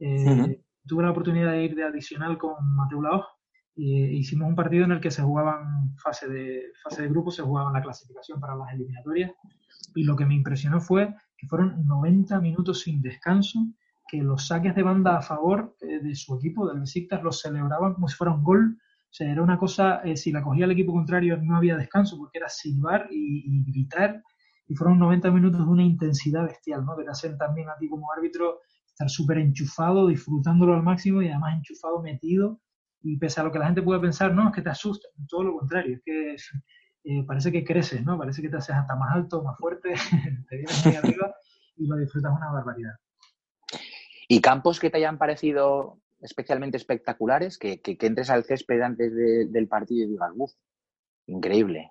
[0.00, 3.26] Eh, tuve la oportunidad de ir de adicional con Mateo Laos
[3.76, 7.42] y hicimos un partido en el que se jugaban fase de, fase de grupo, se
[7.42, 9.32] jugaban la clasificación para las eliminatorias
[9.94, 13.58] y lo que me impresionó fue que fueron 90 minutos sin descanso,
[14.08, 17.94] que los saques de banda a favor eh, de su equipo, del Besiktas, los celebraban
[17.94, 18.76] como si fuera un gol.
[18.78, 22.18] O sea, era una cosa, eh, si la cogía el equipo contrario no había descanso
[22.18, 24.22] porque era silbar y, y gritar
[24.68, 26.96] y fueron 90 minutos de una intensidad bestial, ¿no?
[26.96, 31.28] Que te hacen también a ti como árbitro estar súper enchufado, disfrutándolo al máximo y
[31.28, 32.60] además enchufado, metido.
[33.02, 35.44] Y pese a lo que la gente puede pensar, no, es que te asusta, todo
[35.44, 36.36] lo contrario, es que
[37.04, 38.18] eh, parece que creces, ¿no?
[38.18, 39.94] Parece que te haces hasta más alto, más fuerte,
[40.48, 41.34] te vienes muy arriba
[41.76, 42.94] y lo disfrutas una barbaridad.
[44.28, 47.58] ¿Y campos que te hayan parecido especialmente espectaculares?
[47.58, 50.52] Que, que, entres al césped antes del partido y digas, uff,
[51.26, 51.90] increíble.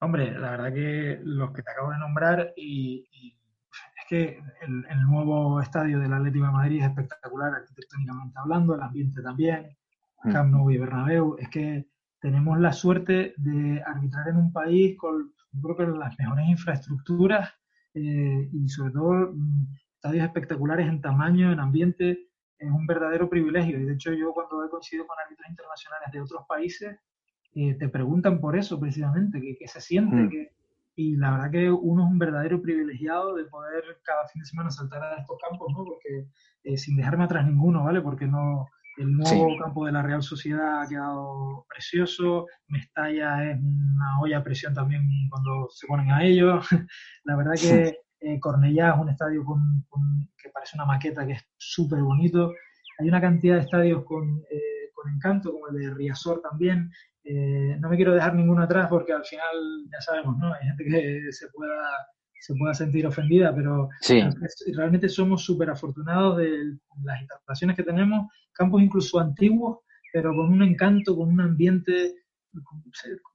[0.00, 3.36] Hombre, la verdad que los que te acabo de nombrar y
[4.12, 9.74] que el, nuevo estadio del Atlético de Madrid es espectacular arquitectónicamente hablando, el ambiente también.
[10.22, 11.36] Camp Nou y Bernabéu.
[11.38, 11.86] Es que
[12.20, 17.50] tenemos la suerte de arbitrar en un país con, creo que las mejores infraestructuras
[17.94, 22.28] eh, y sobre todo mm, estadios espectaculares en tamaño, en ambiente.
[22.58, 23.78] Es un verdadero privilegio.
[23.78, 26.96] Y de hecho yo cuando he coincidido con árbitros internacionales de otros países,
[27.54, 30.30] eh, te preguntan por eso precisamente, que, se siente, mm.
[30.30, 30.52] que,
[30.94, 34.70] y la verdad que uno es un verdadero privilegiado de poder cada fin de semana
[34.70, 35.84] saltar a estos campos, ¿no?
[35.84, 36.28] Porque
[36.64, 38.00] eh, sin dejarme atrás ninguno, ¿vale?
[38.00, 38.68] Porque no,
[38.98, 44.44] el nuevo campo de la Real Sociedad ha quedado precioso, Mestalla es una olla a
[44.44, 46.60] presión también cuando se ponen a ello.
[47.24, 49.86] la verdad que eh, Cornellá es un estadio con,
[50.36, 52.52] que parece una maqueta que es súper bonito.
[52.98, 56.90] Hay una cantidad de estadios con, eh, con encanto, como el de Riazor también,
[57.24, 59.56] eh, no me quiero dejar ninguno atrás porque al final
[59.92, 60.52] ya sabemos, ¿no?
[60.52, 61.88] Hay gente que se pueda,
[62.40, 63.88] se pueda sentir ofendida, pero
[64.74, 69.78] realmente somos súper afortunados de las instalaciones que tenemos, campos incluso antiguos,
[70.12, 72.14] pero con un encanto, con un ambiente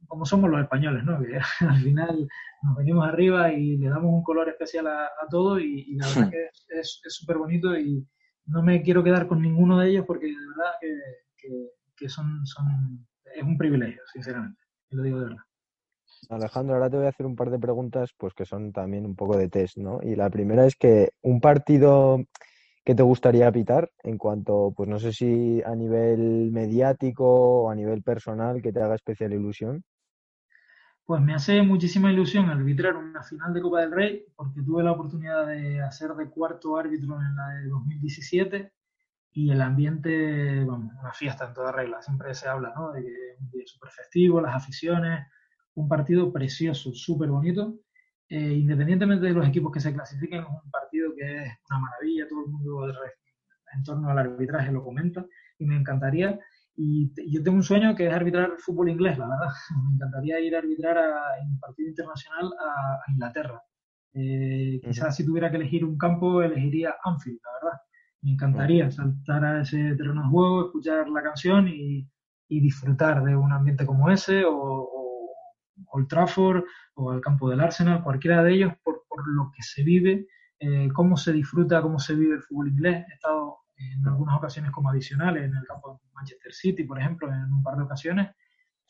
[0.07, 1.19] como somos los españoles, ¿no?
[1.19, 2.27] Que al final
[2.63, 6.49] nos venimos arriba y le damos un color especial a, todo y, la verdad que
[6.79, 8.05] es súper bonito y,
[8.47, 10.71] no me quiero quedar con ninguno de ellos porque de verdad
[11.37, 13.05] que, que, son, son,
[13.35, 14.61] es un privilegio, sinceramente,
[14.91, 15.43] lo digo de verdad.
[16.29, 19.15] Alejandro, ahora te voy a hacer un par de preguntas pues que son también un
[19.15, 19.99] poco de test, ¿no?
[20.01, 22.23] Y la primera es que un partido
[22.87, 27.25] que te gustaría pitar en cuanto, pues no sé si a nivel mediático
[27.63, 29.83] o a nivel personal que te haga especial ilusión.
[31.03, 34.93] Pues me hace muchísima ilusión arbitrar una final de Copa del Rey, porque tuve la
[34.93, 38.71] oportunidad de hacer de cuarto árbitro en la de 2017
[39.33, 42.01] y el ambiente, vamos, una fiesta en toda regla.
[42.01, 42.93] Siempre se habla, ¿no?
[42.93, 45.27] De que es un día súper festivo, las aficiones,
[45.73, 47.81] un partido precioso, súper bonito.
[48.29, 52.27] Eh, independientemente de los equipos que se clasifiquen, es un partido que es una maravilla,
[52.27, 52.87] todo el mundo
[53.73, 55.25] en torno al arbitraje lo comenta
[55.59, 56.37] y me encantaría
[56.79, 59.49] y yo tengo un sueño que es arbitrar fútbol inglés, la verdad.
[59.89, 63.63] Me encantaría ir a arbitrar a, en un partido internacional a, Inglaterra.
[64.13, 67.81] Eh, quizás si tuviera que elegir un campo, elegiría Anfield, la verdad.
[68.21, 72.07] Me encantaría saltar a ese terreno de juego, escuchar la canción y,
[72.47, 74.53] y disfrutar de un ambiente como ese, o,
[75.87, 76.63] Old Trafford,
[76.95, 80.27] o el campo del Arsenal, cualquiera de ellos, por, por lo que se vive,
[80.59, 83.05] eh, cómo se disfruta, cómo se vive el fútbol inglés.
[83.09, 87.31] He estado en algunas ocasiones como adicionales en el campo de Manchester City, por ejemplo,
[87.31, 88.31] en un par de ocasiones.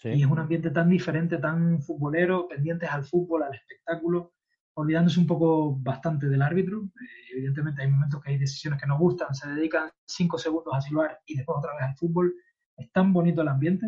[0.04, 4.34] Y es un ambiente tan diferente, tan futbolero, pendientes al fútbol, al espectáculo,
[4.76, 6.84] olvidándose un poco bastante del árbitro.
[6.84, 10.82] Eh, evidentemente hay momentos que hay decisiones que no gustan, se dedican cinco segundos a
[10.82, 12.34] silbar y después otra vez al fútbol.
[12.78, 13.88] Es tan bonito el ambiente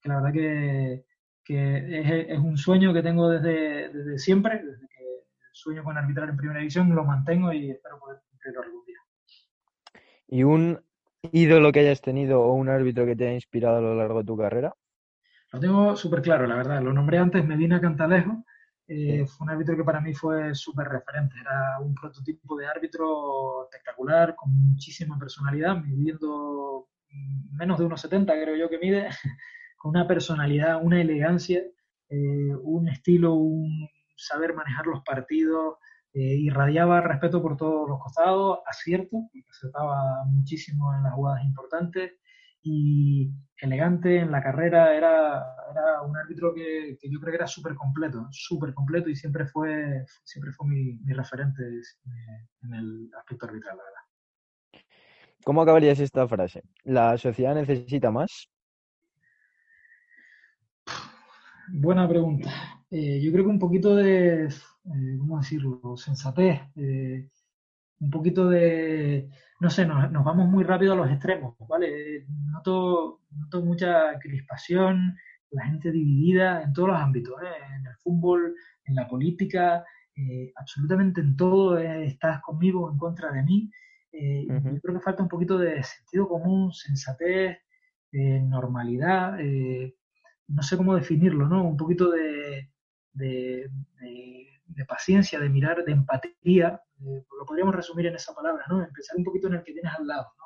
[0.00, 1.04] que la verdad que,
[1.48, 5.04] que es, es, un sueño que tengo desde, desde siempre, desde que
[5.50, 8.98] sueño con arbitrar en primera división, lo mantengo y espero poder cumplirlo algún día.
[10.26, 10.84] ¿Y un
[11.32, 14.26] ídolo que hayas tenido o un árbitro que te haya inspirado a lo largo de
[14.26, 14.74] tu carrera?
[15.50, 16.82] Lo tengo súper claro, la verdad.
[16.82, 18.44] Lo nombré antes, Medina Cantalejo.
[18.86, 21.34] Eh, fue un árbitro que para mí fue súper referente.
[21.40, 26.88] Era un prototipo de árbitro espectacular, con muchísima personalidad, midiendo
[27.52, 29.08] menos de unos 70, creo yo que mide,
[29.78, 31.62] con una personalidad, una elegancia,
[32.10, 35.76] eh, un estilo, un saber manejar los partidos,
[36.12, 42.12] eh, irradiaba respeto por todos los costados, acierto, acertaba muchísimo en las jugadas importantes
[42.62, 47.46] y elegante en la carrera, era, era un árbitro que, que, yo creo que era
[47.46, 51.62] súper completo, súper completo y siempre fue, siempre fue mi, mi referente
[52.62, 54.84] en el aspecto arbitral, la verdad.
[55.44, 56.62] ¿Cómo acabarías esta frase?
[56.84, 58.48] ¿La sociedad necesita más?
[61.70, 62.50] Buena pregunta.
[62.90, 67.28] Eh, yo creo que un poquito de, eh, ¿cómo decirlo?, sensatez, eh,
[68.00, 69.28] un poquito de,
[69.60, 72.24] no sé, nos, vamos muy rápido a los extremos, ¿vale?
[72.50, 75.16] Noto, noto mucha crispación,
[75.50, 78.54] la gente dividida en todos los ámbitos, en el fútbol,
[78.84, 79.84] en la política,
[80.56, 83.70] absolutamente en todo estás conmigo o en contra de mí.
[84.12, 87.58] Yo creo que falta un poquito de sentido común, sensatez,
[88.12, 89.38] normalidad,
[90.48, 91.64] no sé cómo definirlo, ¿no?
[91.64, 92.70] Un poquito de,
[93.12, 93.70] de,
[94.68, 98.82] de paciencia, de mirar, de empatía, eh, lo podríamos resumir en esa palabra, ¿no?
[98.82, 100.44] Empezar un poquito en el que tienes al lado, ¿no?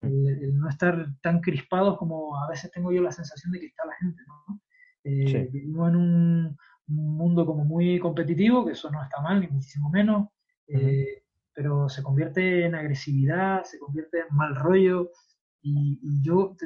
[0.00, 3.84] El, no estar tan crispados como a veces tengo yo la sensación de que está
[3.84, 4.60] la gente, ¿no?
[5.04, 9.90] Eh, vivimos en un, mundo como muy competitivo, que eso no está mal, ni muchísimo
[9.90, 10.28] menos,
[10.68, 11.22] eh,
[11.52, 15.10] pero se convierte en agresividad, se convierte en mal rollo,
[15.62, 16.56] y, yo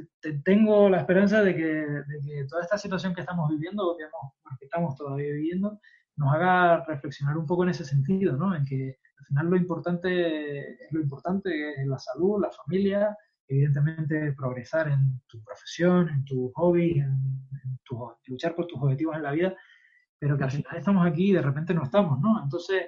[0.45, 4.65] tengo la esperanza de que, de que, toda esta situación que estamos viviendo, digamos, que
[4.67, 5.81] estamos todavía viviendo,
[6.17, 8.55] nos haga reflexionar un poco en ese sentido, ¿no?
[8.55, 13.17] En que al final lo importante es lo importante, es la salud, la familia,
[13.49, 17.43] evidentemente progresar en tu profesión, en tu hobby, en,
[18.27, 19.55] luchar por tus objetivos en la vida,
[20.19, 22.43] pero que al final estamos aquí y de repente no estamos, ¿no?
[22.43, 22.87] Entonces,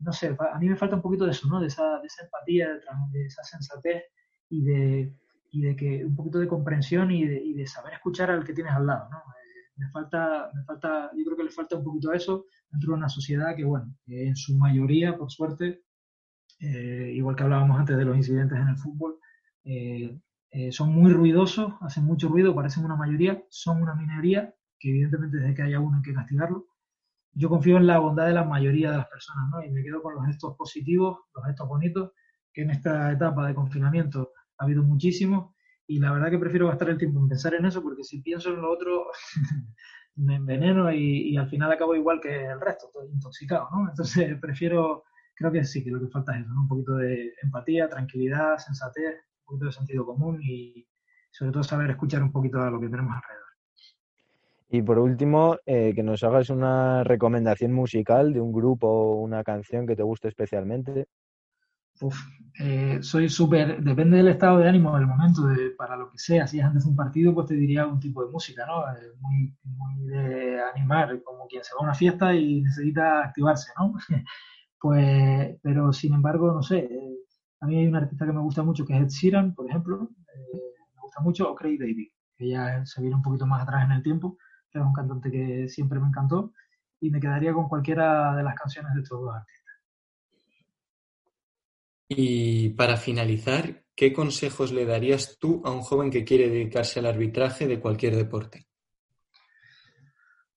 [0.00, 1.60] no sé, a mí me falta un poquito de eso, ¿no?
[1.60, 2.68] De esa, de esa empatía,
[3.12, 4.04] de, esa sensatez
[4.50, 5.14] y de,
[5.54, 7.24] y de que un poquito de comprensión y
[7.54, 9.22] de, saber escuchar al que tienes al lado, ¿no?
[9.76, 13.08] me falta, me falta, yo creo que le falta un poquito eso dentro de una
[13.08, 15.82] sociedad que, bueno, en su mayoría, por suerte,
[16.58, 19.18] eh, igual que hablábamos antes de los incidentes en el fútbol,
[19.62, 20.18] eh,
[20.50, 25.36] eh, son muy ruidosos, hacen mucho ruido, parecen una mayoría, son una minoría, que evidentemente
[25.36, 26.66] desde que haya uno hay que castigarlo.
[27.32, 29.64] Yo confío en la bondad de la mayoría de las personas, ¿no?
[29.64, 32.12] Y me quedo con los gestos positivos, los gestos bonitos,
[32.52, 35.54] que en esta etapa de confinamiento ha habido muchísimos
[35.86, 38.50] y la verdad que prefiero gastar el tiempo en pensar en eso porque si pienso
[38.50, 39.06] en lo otro
[40.16, 43.88] me enveneno y, al final acabo igual que el resto, estoy intoxicado, ¿no?
[43.88, 46.62] Entonces prefiero, creo que sí, que lo que falta es eso, ¿no?
[46.62, 50.86] Un poquito de empatía, tranquilidad, sensatez, un poquito de sentido común y
[51.30, 53.44] sobre todo saber escuchar un poquito a lo que tenemos alrededor.
[54.70, 59.44] Y por último, eh, que nos hagas una recomendación musical de un grupo o una
[59.44, 61.06] canción que te guste especialmente.
[62.00, 62.16] Uf,
[62.60, 66.46] eh, soy súper, depende del estado de ánimo del momento, de, para lo que sea,
[66.46, 68.82] si es antes de un partido, pues te diría un tipo de música, ¿no?
[68.92, 73.72] Eh, muy, muy de animar, como quien se va a una fiesta y necesita activarse,
[73.78, 73.94] ¿no?
[74.80, 77.16] pues, pero sin embargo, no sé, eh,
[77.60, 80.10] a mí hay un artista que me gusta mucho, que es Ed Sheeran, por ejemplo,
[80.94, 83.92] me gusta mucho, o Craig David, que ya se viene un poquito más atrás en
[83.92, 84.36] el tiempo,
[84.70, 86.52] que es un cantante que siempre me encantó,
[87.00, 89.63] y me quedaría con cualquiera de las canciones de estos dos artistas.
[92.08, 97.06] Y para finalizar, ¿qué consejos le darías tú a un joven que quiere dedicarse al
[97.06, 98.66] arbitraje de cualquier deporte?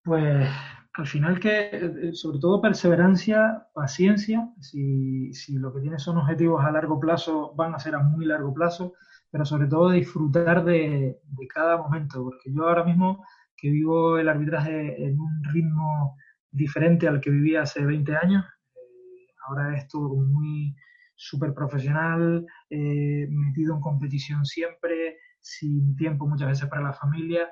[0.03, 0.49] Pues
[0.93, 6.71] al final que, eh, sobre todo perseverancia, paciencia, si, lo que tienes son objetivos a
[6.71, 8.93] largo plazo, van a ser a muy largo plazo,
[9.29, 13.23] pero sobre todo disfrutar de, de cada momento, porque yo ahora mismo
[13.55, 16.17] que vivo el arbitraje en un ritmo
[16.51, 20.75] diferente al que vivía hace 20 años, eh, ahora es todo muy
[21.17, 27.49] súper profesional, eh, metido en competición siempre, sin tiempo muchas veces para la familia.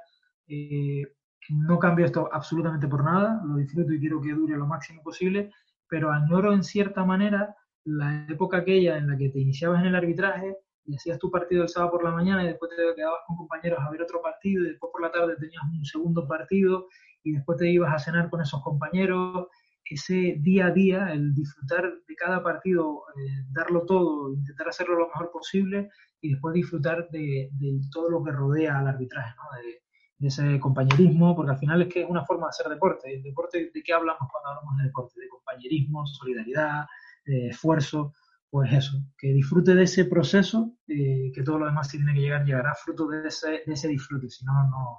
[0.47, 1.03] Eh,
[1.49, 5.51] no cambio esto absolutamente por nada, lo disfruto y quiero que dure lo máximo posible,
[5.89, 9.95] pero añoro en cierta manera la época aquella en la que te iniciabas en el
[9.95, 10.55] arbitraje
[10.85, 13.79] y hacías tu partido el sábado por la mañana y después te quedabas con compañeros
[13.79, 16.87] a ver otro partido y después por la tarde tenías un segundo partido
[17.23, 19.47] y después te ibas a cenar con esos compañeros
[19.93, 25.07] ese día a día, el disfrutar de cada partido, eh, darlo todo, intentar hacerlo lo
[25.07, 25.89] mejor posible
[26.21, 27.51] y después disfrutar de,
[27.91, 29.61] todo lo que rodea al arbitraje, ¿no?
[29.61, 29.81] de,
[30.27, 33.13] ese compañerismo, porque al final es que es una forma de hacer deporte.
[33.13, 35.19] ¿El deporte de qué hablamos cuando hablamos de deporte?
[35.19, 36.85] De compañerismo, solidaridad,
[37.25, 38.13] esfuerzo.
[38.49, 42.45] Pues eso, que disfrute de ese proceso, eh, que todo lo demás tiene que llegar,
[42.45, 44.53] llegará fruto de ese, de ese disfrute, si no,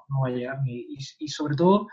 [0.09, 0.63] no va a llegar.
[0.63, 1.89] Ni, y, y sobre todo,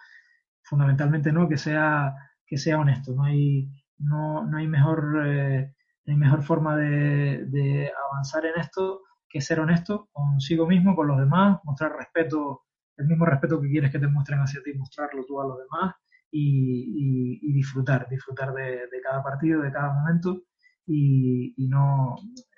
[0.64, 1.48] fundamentalmente, ¿no?
[1.48, 2.14] que sea
[2.46, 3.14] que sea honesto.
[3.14, 5.74] No hay, no, no hay, mejor, eh,
[6.06, 11.18] hay mejor forma de, de, avanzar en esto que ser honesto consigo mismo, con los
[11.18, 12.64] demás, mostrar respeto,
[12.98, 15.96] el mismo respeto que quieres que te muestren hacia ti, mostrarlo tú a los demás
[16.34, 20.44] y, y, disfrutar, disfrutar de, cada partido, de cada momento
[20.86, 22.16] y, y, no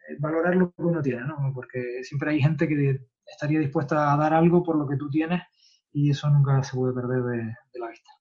[0.10, 1.52] eh, valorar lo que uno tiene, ¿no?
[1.54, 5.42] Porque siempre hay gente que estaría dispuesta a dar algo por lo que tú tienes
[5.92, 7.38] y eso nunca se puede perder de,
[7.74, 8.12] de la vista.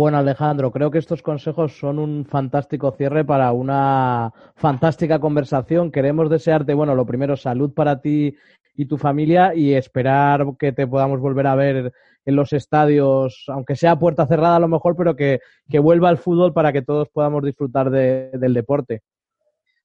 [0.00, 5.92] Bueno, Alejandro, creo que estos consejos son un fantástico cierre para una fantástica conversación.
[5.92, 8.34] Queremos desearte, bueno, lo primero, salud para ti
[8.74, 11.92] y tu familia y esperar que te podamos volver a ver
[12.24, 16.16] en los estadios, aunque sea puerta cerrada a lo mejor, pero que, que vuelva el
[16.16, 19.02] fútbol para que todos podamos disfrutar de, del deporte.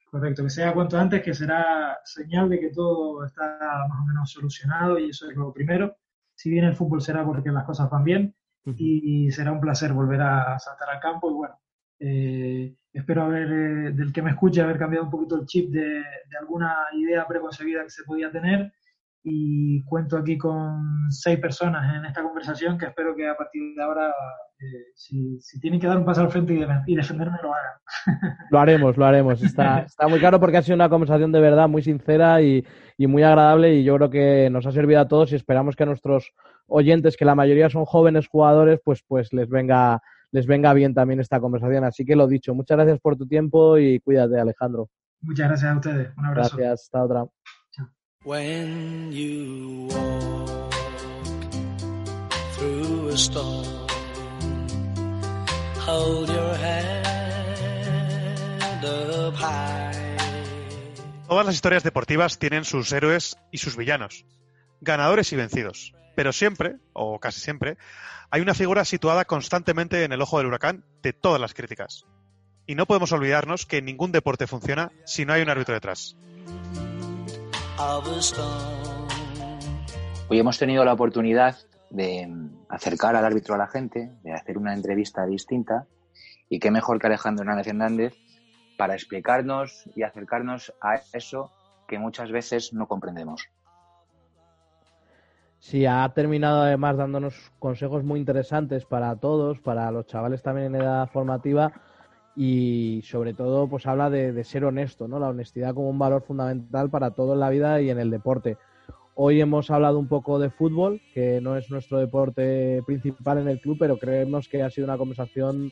[0.09, 3.59] Correcto, que sea cuanto antes, que será señal de que todo está
[3.89, 5.97] más o menos solucionado y eso es lo primero.
[6.35, 8.35] Si bien el fútbol será porque las cosas van bien,
[8.65, 11.59] y será un placer volver a saltar al campo y bueno,
[11.99, 15.81] eh, espero haber, eh, del que me escuche, haber cambiado un poquito el chip de,
[15.81, 18.71] de, alguna idea preconcebida que se podía tener
[19.23, 23.83] y cuento aquí con seis personas en esta conversación que espero que a partir de
[23.83, 24.09] ahora,
[24.59, 27.79] eh, si, si, tienen que dar un paso al frente y, y defenderme, lo hagan.
[28.51, 29.41] Lo haremos, lo haremos.
[29.41, 32.63] Está, está muy claro porque ha sido una conversación de verdad muy sincera y,
[32.97, 35.83] y muy agradable y yo creo que nos ha servido a todos y esperamos que
[35.83, 36.33] a nuestros
[36.67, 40.01] oyentes, que la mayoría son jóvenes jugadores, pues, pues les venga
[40.31, 41.85] les venga bien también esta conversación.
[41.85, 44.89] Así que lo dicho, muchas gracias por tu tiempo y cuídate, Alejandro.
[45.21, 46.09] Muchas gracias a ustedes.
[46.17, 46.57] Un abrazo.
[46.57, 47.25] Gracias, hasta otra.
[47.71, 47.87] Chao.
[48.25, 50.73] When you walk
[52.57, 53.87] through a storm,
[55.87, 57.05] hold your head
[58.83, 59.93] up high.
[61.29, 64.25] Todas las historias deportivas tienen sus héroes y sus villanos,
[64.81, 67.77] ganadores y vencidos pero siempre, o casi siempre,
[68.31, 72.05] hay una figura situada constantemente en el ojo del huracán de todas las críticas.
[72.65, 76.17] Y no podemos olvidarnos que ningún deporte funciona si no hay un árbitro detrás.
[80.27, 81.57] Hoy hemos tenido la oportunidad
[81.91, 82.27] de
[82.69, 85.85] acercar al árbitro a la gente, de hacer una entrevista distinta,
[86.49, 88.13] y qué mejor que Alejandro Hernández Hernández
[88.77, 91.51] para explicarnos y acercarnos a eso
[91.87, 93.49] que muchas veces no comprendemos.
[95.65, 100.83] Sí, ha terminado además dándonos consejos muy interesantes para todos, para los chavales también en
[100.83, 101.73] edad formativa
[102.35, 105.17] y sobre todo pues habla de, ser honesto, ¿no?
[105.17, 108.57] La honestidad como un valor fundamental para todo en la vida y en el deporte.
[109.15, 113.59] Hoy hemos hablado un poco de fútbol, que no es nuestro deporte principal en el
[113.59, 115.71] club, pero creemos que ha sido una conversación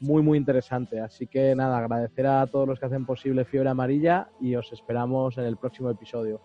[0.00, 1.00] muy muy interesante.
[1.00, 5.38] Así que nada, agradecer a todos los que hacen posible Fiebre Amarilla y os esperamos
[5.38, 6.38] en el próximo episodio.